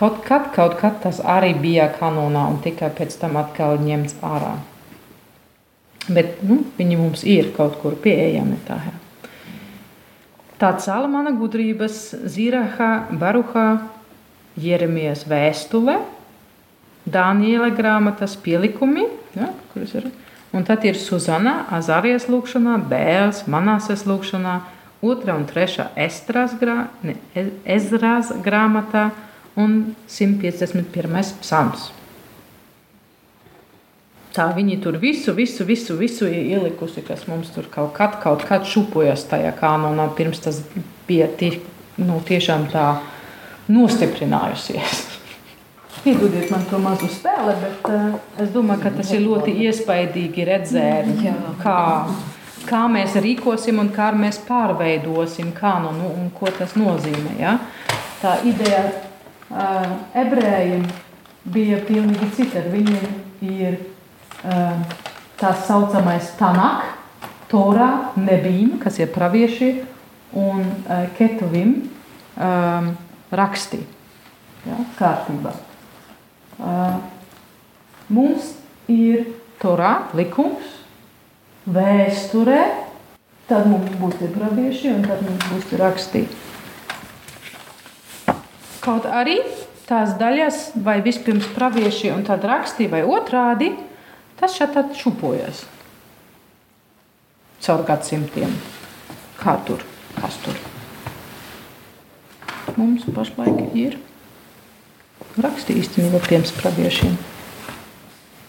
Kaut 0.00 0.22
kad, 0.24 0.46
kaut 0.54 0.78
kad 0.80 0.94
tas 1.02 1.18
arī 1.20 1.50
bija 1.60 1.90
kanonā 1.92 2.46
un 2.48 2.56
tikai 2.64 2.88
pēc 2.96 3.18
tam 3.20 3.36
atkal 3.36 3.76
ņemts 3.84 4.16
ārā. 4.24 4.54
Bet 6.08 6.40
nu, 6.40 6.62
viņi 6.78 6.96
mums 6.96 7.26
ir 7.28 7.50
kaut 7.52 7.76
kur 7.82 7.98
pieejami. 8.00 8.56
Tā, 8.64 8.78
tā 10.56 10.72
Salamana 10.80 11.34
gudrības, 11.36 12.00
Ziraha, 12.32 13.10
Baruha, 13.12 13.66
Jeremijas 14.56 15.26
vēstule, 15.28 16.00
Dāniela 17.04 17.68
grāmatas 17.76 18.40
pielikumi, 18.40 19.04
ja, 19.36 19.52
kuras 19.74 19.92
ir. 20.00 20.10
Un 20.56 20.64
tad 20.64 20.82
ir 20.88 20.96
Suzana, 20.96 21.66
Azarijas 21.76 22.24
lūkšanā, 22.32 22.80
Bēls, 22.88 23.44
Manāses 23.52 24.08
lūkšanā, 24.08 24.62
otrā 25.04 25.36
un 25.36 25.44
trešā 25.48 25.92
ne, 27.04 27.20
Ezrās 27.68 28.32
grāmatā 28.44 29.10
un 29.60 29.80
151. 30.08 31.34
psalms. 31.40 31.90
Tā 34.30 34.46
viņi 34.54 34.76
tur 34.82 34.94
visu, 35.02 35.32
visu, 35.34 35.64
visu, 35.66 35.96
visu 35.98 36.28
ielikusi, 36.30 37.02
kas 37.02 37.24
mums 37.26 37.50
tur 37.50 37.66
kaut 37.70 37.96
kad, 37.96 38.14
kaut 38.22 38.44
kad 38.46 38.66
šupojas 38.68 39.24
tajā 39.30 39.50
kanonā, 39.58 40.06
pirms 40.14 40.38
tas 40.44 40.60
bija 41.08 41.26
tie, 41.40 41.56
nu, 41.98 42.20
tiešām 42.26 42.68
tā 42.70 42.84
nostiprinājusies. 43.70 45.00
Piedodiet 46.04 46.46
man 46.54 46.62
to 46.70 46.78
mazu 46.78 47.10
spēli, 47.10 47.56
bet 47.60 47.90
uh, 47.90 48.14
es 48.40 48.54
domāju, 48.54 48.84
ka 48.84 48.94
tas 49.00 49.10
ir 49.12 49.24
ļoti 49.26 49.56
iespaidīgi 49.66 50.46
redzēt, 50.46 51.10
kā, 51.60 51.80
kā 52.70 52.86
mēs 52.92 53.18
rīkosim 53.18 53.82
un 53.82 53.90
kā 53.92 54.12
mēs 54.14 54.38
pārveidosim 54.46 55.50
kanu 55.58 55.90
nu, 55.98 56.14
un 56.22 56.30
ko 56.38 56.54
tas 56.54 56.78
nozīmē. 56.78 57.34
Ja? 57.42 57.58
Tā 58.22 58.38
ideja 58.46 58.86
uh, 59.50 59.92
ebrejiem 60.14 60.86
bija 61.50 61.80
pilnīgi 61.86 62.30
cita. 62.36 62.64
Viņiem 62.70 63.14
ir 63.46 63.78
tā 65.40 65.52
saucamais 65.66 66.32
Tanak, 66.38 66.84
Torā, 67.50 68.12
Nebīm, 68.16 68.78
kas 68.80 69.00
ir 69.00 69.10
pravieši, 69.12 69.70
un 70.38 70.62
Ketuvim 71.18 71.72
um, 72.38 72.92
rakstī. 73.34 73.82
Ja, 74.68 74.76
kārtībā. 74.98 75.54
Uh, 76.60 77.00
mums 78.12 78.52
ir 78.92 79.26
Torā 79.60 80.10
likums, 80.16 80.76
vēsturē, 81.70 82.60
tad 83.48 83.66
mums 83.68 83.90
būs 84.00 84.20
pravieši 84.36 84.92
un 84.94 85.02
tad 85.08 85.24
mums 85.26 85.48
būs 85.50 85.74
rakstī. 85.80 86.26
Kaut 88.80 89.04
arī 89.04 89.38
tās 89.88 90.14
daļas, 90.20 90.70
vai 90.80 91.00
vispirms 91.04 91.48
pravieši 91.56 92.12
un 92.14 92.24
tad 92.24 92.44
rakstī, 92.48 92.86
vai 92.88 93.02
otrādi, 93.04 93.74
Tas 94.40 94.54
šeit 94.56 94.72
šūpojas 94.96 95.66
caur 97.60 97.82
gadsimtiem. 97.84 98.54
Kā 99.36 99.58
tur? 99.68 99.82
Kas 100.16 100.38
tur? 100.40 100.56
Mums 102.78 103.04
pašlaik 103.12 103.74
ir 103.76 103.98
raksti 105.44 105.76
īstenībā 105.82 106.22
pirms 106.24 106.54
praviešiem. 106.56 107.18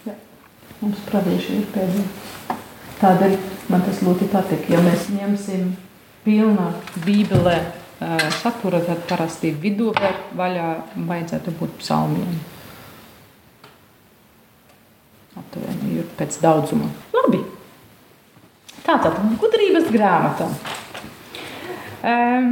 Ja. 0.08 0.16
Mums 0.80 1.04
pravieši 1.10 1.58
ir 1.60 1.68
pēdējie. 1.76 2.08
Tādēļ 3.02 3.36
man 3.68 3.84
tas 3.84 4.00
ļoti 4.06 4.30
patīk. 4.32 4.70
Ja 4.72 4.80
mēs 4.80 5.10
ņemsim 5.12 5.74
pilnā 6.24 6.70
bībelē 7.04 7.58
satura, 8.40 8.80
tad 8.86 9.04
parasti 9.08 9.52
vidū 9.62 9.92
vaļā 10.38 10.68
vajadzētu 10.96 11.54
būt 11.60 11.78
psalmiem. 11.82 12.36
Aptuveni 15.38 15.98
ir 16.00 16.08
pēc 16.18 16.36
daudzuma. 16.42 16.90
Labi. 17.16 17.40
Tātad 18.82 19.16
gudrības 19.40 19.88
grāmata. 19.94 20.48
Um, 22.02 22.48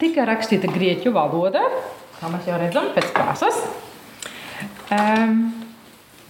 tika 0.00 0.24
rakstīta 0.24 0.70
grieķu 0.72 1.12
valodā, 1.12 1.62
kā 2.16 2.30
mēs 2.32 2.48
jau 2.48 2.56
redzam, 2.58 2.88
pēc 2.96 3.10
krāsas. 3.12 3.58
Um, 4.94 5.42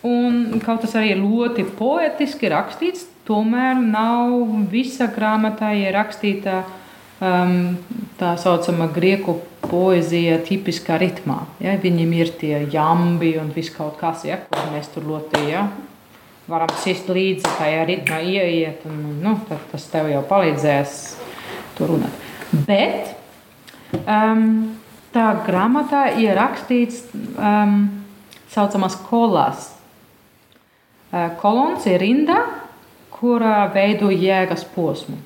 un 0.05 0.61
kaut 0.65 0.83
tas 0.83 0.97
arī 0.99 1.15
ļoti 1.21 1.69
poetiski 1.79 2.51
rakstīts, 2.51 3.07
tomēr 3.29 3.79
nav 3.79 4.35
visa 4.73 5.07
grāmatā 5.15 5.71
ierakstīta 5.79 6.65
um, 7.25 7.57
tā 8.21 8.35
saucamā 8.41 8.89
grieku 8.95 9.39
poezija 9.65 10.39
tipiskā 10.45 10.99
ritmā. 11.01 11.41
Ja? 11.63 11.75
Viņiem 11.81 12.15
ir 12.19 12.33
tie 12.41 12.55
jambi 12.73 13.35
un 13.41 13.51
viss 13.55 13.73
kaut 13.75 13.99
kas, 14.01 14.27
ja, 14.29 14.41
kur 14.51 14.71
mēs 14.75 14.91
tur 14.95 15.07
ļoti 15.09 15.45
ja, 15.49 15.67
varam 16.51 16.73
sist 16.83 17.09
līdzi 17.09 17.57
tajā 17.59 17.85
ritmā 17.89 18.21
ieiet, 18.21 18.85
un 18.89 19.21
nu, 19.25 19.37
tas 19.73 19.91
tev 19.93 20.11
jau 20.13 20.23
palīdzēs 20.29 20.97
tur 21.79 21.95
runāt. 21.95 22.23
Bet 22.69 23.15
um, 24.05 24.75
tā 25.15 25.31
grāmatā 25.47 26.07
ir 26.21 26.37
rakstīts 26.39 27.07
um, 27.15 27.87
saucamās 28.53 28.99
kolās. 29.09 29.71
Uh, 31.15 31.31
kolons 31.41 31.87
ir 31.91 32.03
rinda, 32.03 32.41
kurā 33.15 33.65
veido 33.75 34.11
jēgas 34.13 34.67
posmu. 34.75 35.17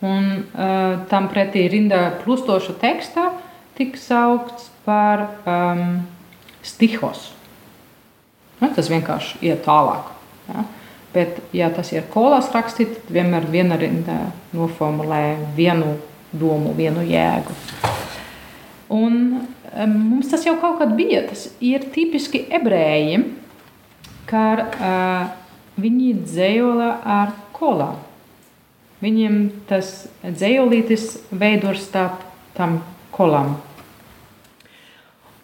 Un 0.00 0.30
uh, 0.40 1.02
tam 1.10 1.28
pretī 1.28 1.66
rindā 1.68 2.06
plustoša 2.22 2.78
tekstā 2.80 3.26
tika 3.76 4.00
saukts 4.00 4.70
par 4.86 5.26
um, 5.44 6.00
stihos. 6.64 7.30
Nu, 8.60 8.70
tas 8.76 8.88
vienkārši 8.92 9.42
iet 9.44 9.62
tālāk. 9.64 10.08
Ja? 10.48 10.64
Bet, 11.12 11.40
ja 11.56 11.68
tas 11.74 11.90
ir 11.92 12.06
kolās 12.12 12.48
rakstīts, 12.54 13.00
tad 13.00 13.12
vienmēr 13.12 13.48
viena 13.50 13.76
rinda 13.80 14.18
noformulē 14.56 15.22
vienu 15.56 15.96
domu, 16.32 16.72
vienu 16.76 17.04
jēgu. 17.04 17.56
Un 18.96 19.16
um, 19.40 19.96
mums 19.96 20.30
tas 20.32 20.44
jau 20.46 20.56
kaut 20.62 20.78
kad 20.80 20.96
bija. 20.96 21.26
Tas 21.28 21.48
ir 21.60 21.88
tipiski 21.92 22.46
ebreji, 22.48 23.24
ka 24.30 24.44
uh, 24.60 25.32
viņi 25.80 26.14
dzējola 26.24 26.94
ar 27.20 27.34
kolām. 27.56 27.98
Viņiem 29.00 29.36
tas 29.68 30.10
dzējolītis 30.20 31.06
veido 31.32 31.72
starp 31.78 32.20
tam 32.56 32.80
kolam. 33.14 33.56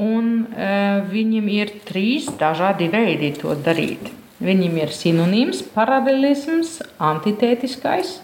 Un 0.03 0.45
uh, 0.45 1.01
viņiem 1.09 1.49
ir 1.55 1.73
trīs 1.89 2.29
dažādi 2.37 2.91
veidi 2.93 3.33
to 3.39 3.55
darīt. 3.57 4.11
Viņiem 4.45 4.77
ir 4.83 4.93
sinonīms, 4.93 5.63
paralelisms, 5.73 6.83
antitētiskais 7.01 8.19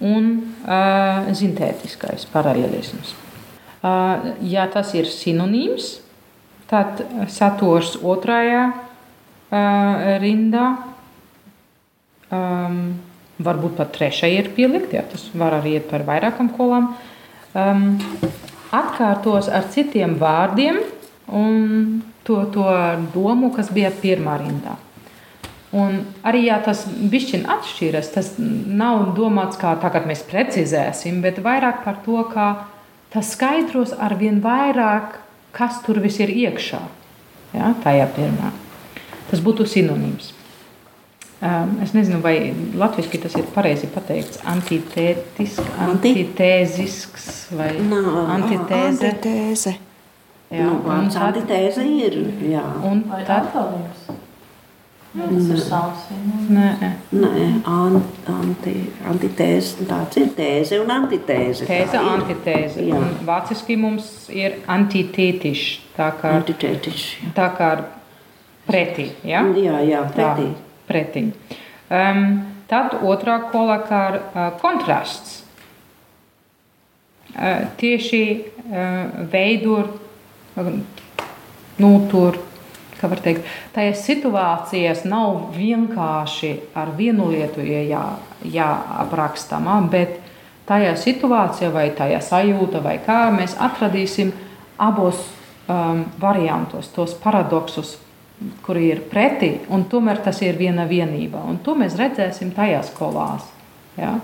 un 0.00 0.30
uh, 0.64 1.28
zintētiskais 1.36 2.24
paralelisms. 2.32 3.12
Uh, 3.78 4.32
ja 4.48 4.64
tas 4.72 4.94
ir 4.96 5.10
sinonīms, 5.12 5.98
tad 6.70 7.02
saturs 7.30 7.98
otrajā 8.00 8.64
uh, 8.72 10.16
rindā, 10.22 10.70
um, 12.32 12.80
varbūt 13.42 13.78
pat 13.78 13.92
trešajā 13.94 14.42
ir 14.42 14.50
pielikt, 14.56 14.94
ja 14.96 15.04
tas 15.06 15.28
var 15.38 15.58
arī 15.60 15.78
iet 15.78 15.88
par 15.90 16.04
vairākam 16.06 16.50
kolām, 16.56 16.92
um, 17.54 17.86
atkārtos 18.74 19.48
ar 19.52 19.68
citiem 19.72 20.16
vārdiem 20.20 20.82
un 21.28 22.02
to, 22.26 22.42
to 22.52 22.66
domu, 23.14 23.52
kas 23.54 23.70
bija 23.72 23.92
pirmā 23.94 24.36
rindā. 24.42 24.76
Un 25.76 26.00
arī 26.24 26.46
ja 26.46 26.56
tas 26.64 26.86
bišķiņ 26.88 27.44
atšķiras, 27.52 28.12
tas 28.14 28.30
nav 28.38 29.10
domāts 29.16 29.60
kā 29.60 29.74
tagad 29.82 30.08
mēs 30.08 30.24
precizēsim, 30.28 31.20
bet 31.24 31.42
vairāk 31.44 31.82
par 31.84 32.00
to, 32.06 32.22
kā 32.32 32.48
tas 33.12 33.34
skaidros 33.34 33.92
ar 33.92 34.16
vien 34.20 34.40
vairāk, 34.44 35.20
kas 35.52 35.82
tur 35.84 36.00
viss 36.00 36.20
ir 36.24 36.32
iekšā. 36.32 36.80
Ja, 37.56 37.74
tajā 37.84 38.08
pirmā. 38.16 38.52
Tas 39.28 39.44
būtu 39.44 39.68
sinonīms. 39.68 40.32
Es 41.84 41.92
nezinu, 41.94 42.18
vai 42.20 42.52
latviešu 42.74 43.20
tas 43.22 43.36
ir 43.38 43.44
pareizi 43.54 43.86
pateikts. 43.94 44.40
Antitētisks, 44.50 45.68
antitēzisks 45.86 47.28
vai 47.54 47.76
Nā, 47.78 48.00
antitēze. 48.34 49.12
Antitēze. 49.12 49.74
Jā, 50.50 50.64
Nu, 50.64 50.78
un 50.78 50.82
vārds 50.86 51.14
tad, 51.14 51.36
antitēze 51.36 51.84
ir. 51.84 52.14
Jā. 52.50 52.64
un 52.88 53.02
tad, 53.04 53.28
atkāpības? 53.28 54.06
Tas 55.18 55.48
ir 55.50 55.60
savs. 55.60 56.06
nē, 56.50 56.90
Nē, 57.12 57.46
an, 57.66 58.02
anti, 58.28 58.74
antitēze, 59.08 59.86
tāds 59.88 60.16
ir 60.20 60.28
tēze 60.36 60.80
un 60.82 60.90
antitēze. 60.90 61.66
tēze, 61.66 61.98
antitēze. 61.98 62.82
Jā. 62.88 62.94
Un 62.96 63.14
vāciski 63.26 63.76
mums 63.78 64.28
ir 64.28 64.58
antitētišs, 64.66 65.80
tā 65.96 66.10
kā, 66.20 66.34
Antitētiši. 66.42 67.32
tā 67.34 67.48
kā 67.56 67.70
pretī. 68.68 69.10
Ja? 69.24 69.42
Jā, 69.56 69.80
jā, 69.86 70.02
pretī. 70.12 70.48
Tā, 70.52 70.67
pretī. 70.88 71.28
Um, 71.88 72.24
tad 72.68 72.98
otrā 73.06 73.38
kola 73.52 73.78
kā 73.88 74.02
uh, 74.16 74.48
kontrasts. 74.60 75.42
Uh, 77.28 77.68
tieši 77.80 78.22
veidot, 79.32 79.94
uh, 80.58 80.70
nu, 81.78 81.90
tur, 82.10 82.40
kā 82.98 83.08
var 83.10 83.22
teikt, 83.22 83.46
tajās 83.76 84.02
situācijās 84.08 85.04
nav 85.08 85.52
vienkārši 85.54 86.54
ar 86.76 86.92
vienu 86.98 87.28
lietu 87.30 87.62
jā, 87.62 88.02
jāaprakstama, 88.42 89.78
bet 89.92 90.18
tajā 90.68 90.96
situācijā 91.00 91.70
vai 91.72 91.88
tajā 91.96 92.20
sajūta 92.24 92.82
vai 92.84 92.98
kā 93.04 93.28
mēs 93.34 93.56
atradīsim 93.60 94.34
abos 94.78 95.22
um, 95.68 96.04
variantos, 96.20 96.90
tos 96.94 97.14
paradoksus, 97.22 97.96
kuri 98.62 98.88
ir 98.92 99.02
pretī, 99.10 99.56
un 99.74 99.84
tomēr 99.90 100.20
tas 100.22 100.40
ir 100.46 100.58
viena 100.58 100.86
vienība. 100.88 101.42
Un 101.50 101.58
to 101.64 101.74
mēs 101.78 101.96
redzēsim 101.98 102.52
tajās 102.54 102.92
kolās. 102.96 103.46
Ja? 103.98 104.18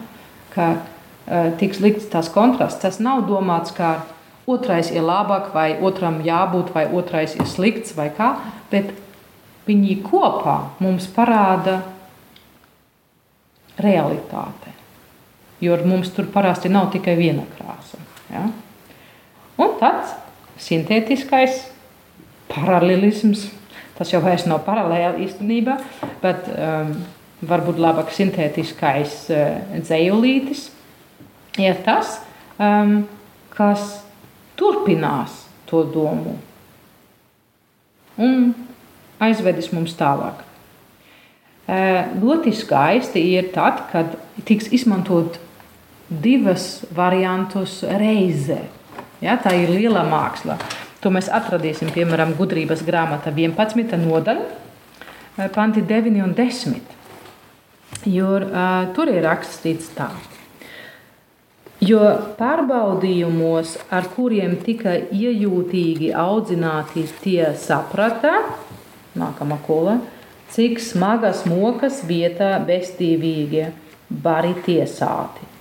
Ka 0.55 0.69
uh, 0.75 1.49
tiks 1.59 1.81
likts 1.83 2.11
tas 2.13 2.31
kontrasts. 2.33 2.83
Tas 2.83 3.01
nav 3.03 3.25
domāts, 3.29 3.75
ka 3.75 4.05
otrais 4.47 4.93
ir 4.95 5.03
labāk, 5.03 5.51
vai 5.55 5.73
otram 5.83 6.21
jābūt, 6.25 6.71
vai 6.75 6.87
otrais 6.93 7.35
ir 7.35 7.49
slikts, 7.49 7.97
vai 7.97 8.11
kā, 8.15 8.35
bet 8.71 8.93
viņi 9.67 9.99
kopā 10.05 10.59
mums 10.85 11.09
parāda 11.11 11.81
realitāte. 13.81 14.71
Jo 15.65 15.79
mums 15.87 16.11
tur 16.13 16.29
parasti 16.31 16.69
nav 16.69 16.91
tikai 16.93 17.17
viena 17.17 17.47
krāsa. 17.57 17.99
Ja? 18.31 18.45
Un 19.59 19.77
tad 19.81 20.13
sintētiskais 20.61 21.65
paralelisms. 22.51 23.49
Tas 23.95 24.11
jau 24.11 24.21
vairs 24.25 24.47
nav 24.51 24.65
paralēli 24.67 25.29
īstenībā, 25.29 25.77
bet 26.23 26.49
um, 26.51 26.95
varbūt 27.47 27.79
labāk 27.79 28.11
sintētiskais 28.15 29.21
uh, 29.31 29.61
dzējulītis 29.79 30.67
ir 31.63 31.79
tas, 31.87 32.17
um, 32.59 33.05
kas 33.55 34.01
turpinās 34.59 35.45
to 35.71 35.85
domu 35.95 36.35
un 38.19 38.51
aizvedis 39.23 39.71
mums 39.75 39.95
tālāk. 39.99 40.43
Uh, 41.65 42.13
ļoti 42.21 42.53
skaisti 42.55 43.23
ir 43.35 43.53
tad, 43.55 43.87
kad 43.93 44.19
tiks 44.45 44.69
izmantot 44.75 45.39
divas 46.09 46.85
variantus 46.95 47.81
reizē. 47.87 48.61
Ja, 49.25 49.39
tā 49.41 49.55
ir 49.57 49.73
liela 49.73 50.03
māksla. 50.05 50.59
To 51.05 51.11
mēs 51.13 51.27
atradīsim, 51.29 51.91
piemēram, 51.93 52.33
gudrības 52.39 52.81
grāmatā 52.87 53.29
11. 53.37 53.99
nodaļa, 54.01 54.45
eh, 55.37 55.49
panti 55.53 55.83
9 55.85 56.23
un 56.25 56.33
10. 56.35 56.95
Jo 58.09 58.31
uh, 58.41 58.87
tur 58.97 59.09
ir 59.13 59.23
rakstīts 59.25 59.93
tā. 59.97 60.09
Jo 61.85 62.01
pārbaudījumos, 62.39 63.77
ar 63.93 64.09
kuriem 64.15 64.57
tika 64.65 64.95
iejūtīgi 65.13 66.09
audzināti, 66.17 67.05
tie 67.21 67.53
saprata, 67.61 68.33
nākamā 69.19 69.59
kola, 69.67 69.99
cik 70.55 70.81
smagas 70.81 71.45
mokas 71.51 72.01
vietā 72.09 72.57
bestīvīgie 72.65 73.69
bari 74.25 74.55
tiesāti. 74.65 75.53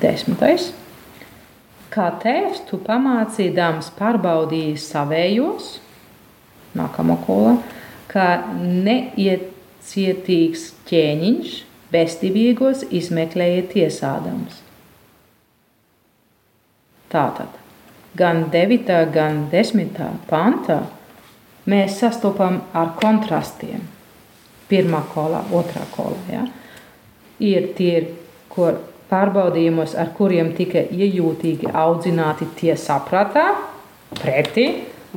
Desmitais. 0.00 0.72
Kā 1.96 2.10
tēvs, 2.20 2.58
tu 2.68 2.76
pamācīdams 2.84 3.86
pārbaudīji 3.96 4.76
savējos, 4.82 5.80
nākamā 6.76 7.16
kola, 7.24 7.54
kā 8.10 8.26
neiecietīgs 8.84 10.64
ķēniņš 10.90 11.54
bestīvīgos 11.94 12.82
izmeklēja 12.98 13.62
tiesādams. 13.70 14.58
Tātad, 17.08 17.48
gan 18.20 18.44
9. 18.52 18.92
gan 19.14 19.48
10. 19.54 19.96
pantā 20.28 20.82
mēs 21.64 21.96
sastopam 22.02 22.60
ar 22.76 22.92
kontrastiem. 23.00 23.80
Pirmā 24.68 25.00
kola, 25.14 25.40
otrā 25.54 25.88
kola. 25.94 26.20
Ja? 26.28 26.44
Ir 27.40 27.72
tie, 27.78 28.04
kur 28.52 28.82
pārbaudījumos, 29.10 29.94
ar 29.98 30.12
kuriem 30.16 30.52
tika 30.56 30.82
iejūtīgi 30.90 31.70
audzināti 31.72 32.48
tie 32.58 32.74
sapratā, 32.80 33.46
pretī, 34.20 34.66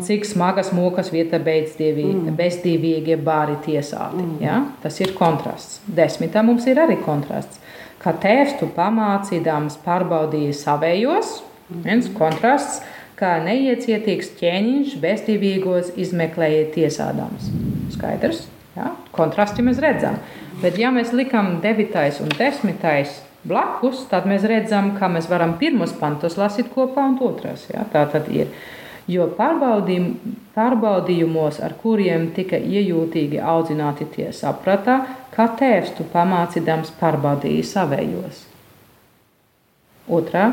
cik 0.05 0.25
smagas 0.25 0.71
mokas 0.75 1.09
vieta 1.11 1.39
Mm. 2.13 2.35
bezdīvīgie 2.37 3.17
bāri 3.23 3.57
tiesāti. 3.65 4.23
Ja? 4.39 4.61
Tas 4.83 4.99
ir 5.01 5.13
kontrasts. 5.13 5.81
Desmitā 5.87 6.43
mums 6.45 6.67
ir 6.67 6.77
arī 6.77 6.97
kontrasts. 7.03 7.59
Kā 7.99 8.13
tēvs 8.15 8.59
tu 8.59 8.69
pamācīdams 8.75 9.75
pārbaudīji 9.83 10.53
savējos, 10.55 11.41
viens 11.69 12.07
kontrasts, 12.15 12.81
kā 13.19 13.43
neiecietīgs 13.43 14.29
ķēniņš 14.39 14.95
bezdīvīgos 15.01 15.91
izmeklēja 15.99 16.69
tiesādams. 16.77 17.49
Skaidrs? 17.91 18.45
Ja? 18.77 18.93
Kontrasti 19.11 19.65
mēs 19.65 19.81
redzam. 19.83 20.15
Bet 20.61 20.77
ja 20.79 20.91
mēs 20.91 21.11
likam 21.11 21.59
9. 21.61 22.21
un 22.23 22.29
10. 22.29 23.28
Blakus, 23.47 24.03
tad 24.11 24.27
mēs 24.29 24.45
redzam, 24.47 24.93
kā 24.99 25.09
mēs 25.11 25.29
varam 25.31 25.55
pirmos 25.59 25.93
pantus 25.99 26.37
lasīt 26.39 26.71
kopā 26.73 27.05
un 27.11 27.17
otros. 27.23 27.67
Ja? 27.71 27.85
Tā 27.91 28.05
tad 28.11 28.29
ir. 28.33 28.51
Jo 29.09 29.25
pārbaudījum, 29.33 30.11
pārbaudījumos, 30.53 31.57
ar 31.65 31.73
kuriem 31.81 32.27
tika 32.35 32.59
iejūtīgi 32.59 33.39
audzināti 33.41 34.05
tie 34.13 34.27
sapratā, 34.35 34.99
kā 35.33 35.47
tēvs 35.57 35.95
tu 35.97 36.05
pamācīdams 36.11 36.93
pārbaudīji 36.99 37.63
savējos. 37.65 38.43
Otrā, 40.13 40.51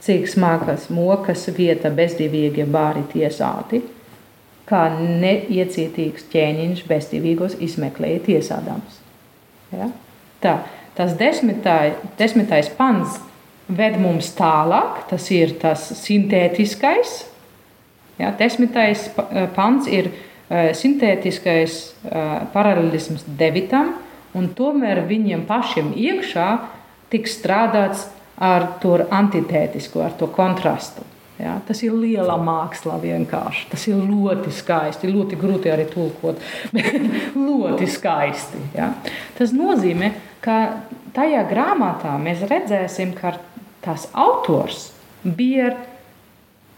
cik 0.00 0.28
smagas 0.32 0.88
mokas 0.92 1.44
vieta 1.56 1.92
bezdīvīgie 1.92 2.64
bāri 2.72 3.04
tiesāti, 3.12 3.82
kā 4.70 4.86
neiecietīgs 4.96 6.28
ķēniņš 6.32 6.84
bezdīvīgos 6.88 7.58
izmeklēja 7.68 8.24
tiesādams. 8.30 9.00
Ja? 9.74 9.90
Tā, 10.40 10.54
tas 11.00 11.16
desmitai, 11.16 11.94
desmitais 12.18 12.68
pants 12.76 13.16
ved 13.72 13.96
mums 14.00 14.34
tālāk, 14.36 15.06
tas 15.08 15.30
ir 15.32 15.54
tas 15.62 15.86
sintētiskais. 15.96 17.22
Ja? 18.20 18.34
Desmitais 18.36 19.06
eh, 19.08 19.46
pants 19.56 19.88
ir 19.88 20.10
eh, 20.10 20.74
sintētiskais 20.76 21.78
eh, 22.04 22.32
paralelisms 22.52 23.24
devitam, 23.40 23.94
un 24.36 24.50
tomēr 24.56 25.06
viņiem 25.08 25.46
pašiem 25.48 25.94
iekšā 25.96 26.50
tiks 27.10 27.38
strādāts 27.40 28.10
ar 28.40 28.76
to 28.82 28.98
antitētisko, 29.08 30.04
ar 30.04 30.12
to 30.20 30.28
kontrastu. 30.32 31.06
Ja, 31.40 31.54
tas 31.64 31.78
ir 31.80 31.94
liela 31.96 32.34
māksla 32.36 32.98
vienkārši. 33.00 33.70
Tas 33.70 33.86
ir 33.88 33.96
ļoti 34.04 34.50
skaisti. 34.52 35.08
Ļoti 35.08 35.38
grūti 35.40 35.70
arī 35.72 35.86
tulkot, 35.88 36.42
bet 36.76 36.98
ļoti 37.32 37.88
skaisti. 37.88 38.60
Ja. 38.76 38.90
Tas 39.38 39.54
nozīmē, 39.56 40.10
ka 40.12 40.29
tajā 40.44 41.44
grāmatā 41.50 42.16
mēs 42.20 42.44
redzēsim, 42.48 43.14
ka 43.16 43.36
tas 43.84 44.06
autors 44.12 44.90
bija 45.24 45.74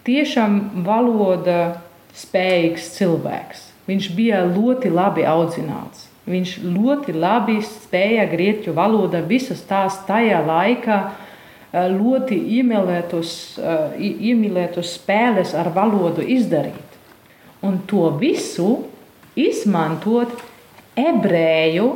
tiešām 0.07 0.85
valoda 0.87 1.83
spējīgs 2.17 2.89
cilvēks. 2.97 3.69
Viņš 3.89 4.09
bija 4.17 4.45
ļoti 4.47 4.93
labi 4.93 5.27
audzināts. 5.27 6.09
Viņš 6.31 6.55
ļoti 6.63 7.15
labi 7.19 7.59
spēja 7.67 8.29
grieķu 8.31 8.75
valodā 8.77 9.25
visas 9.27 9.65
tās 9.67 9.97
tajā 10.07 10.39
laikā 10.47 10.99
eh, 11.03 11.89
ļoti 11.91 12.39
iemīlētos, 12.61 13.33
eh, 13.59 13.97
iemīlētos 14.31 14.95
spēles 15.01 15.55
ar 15.59 15.73
valodu 15.75 16.23
izdarīt. 16.23 16.99
Un 17.63 17.81
to 17.91 18.07
visu 18.19 18.85
izmantot 19.39 20.31
ebreju 20.99 21.91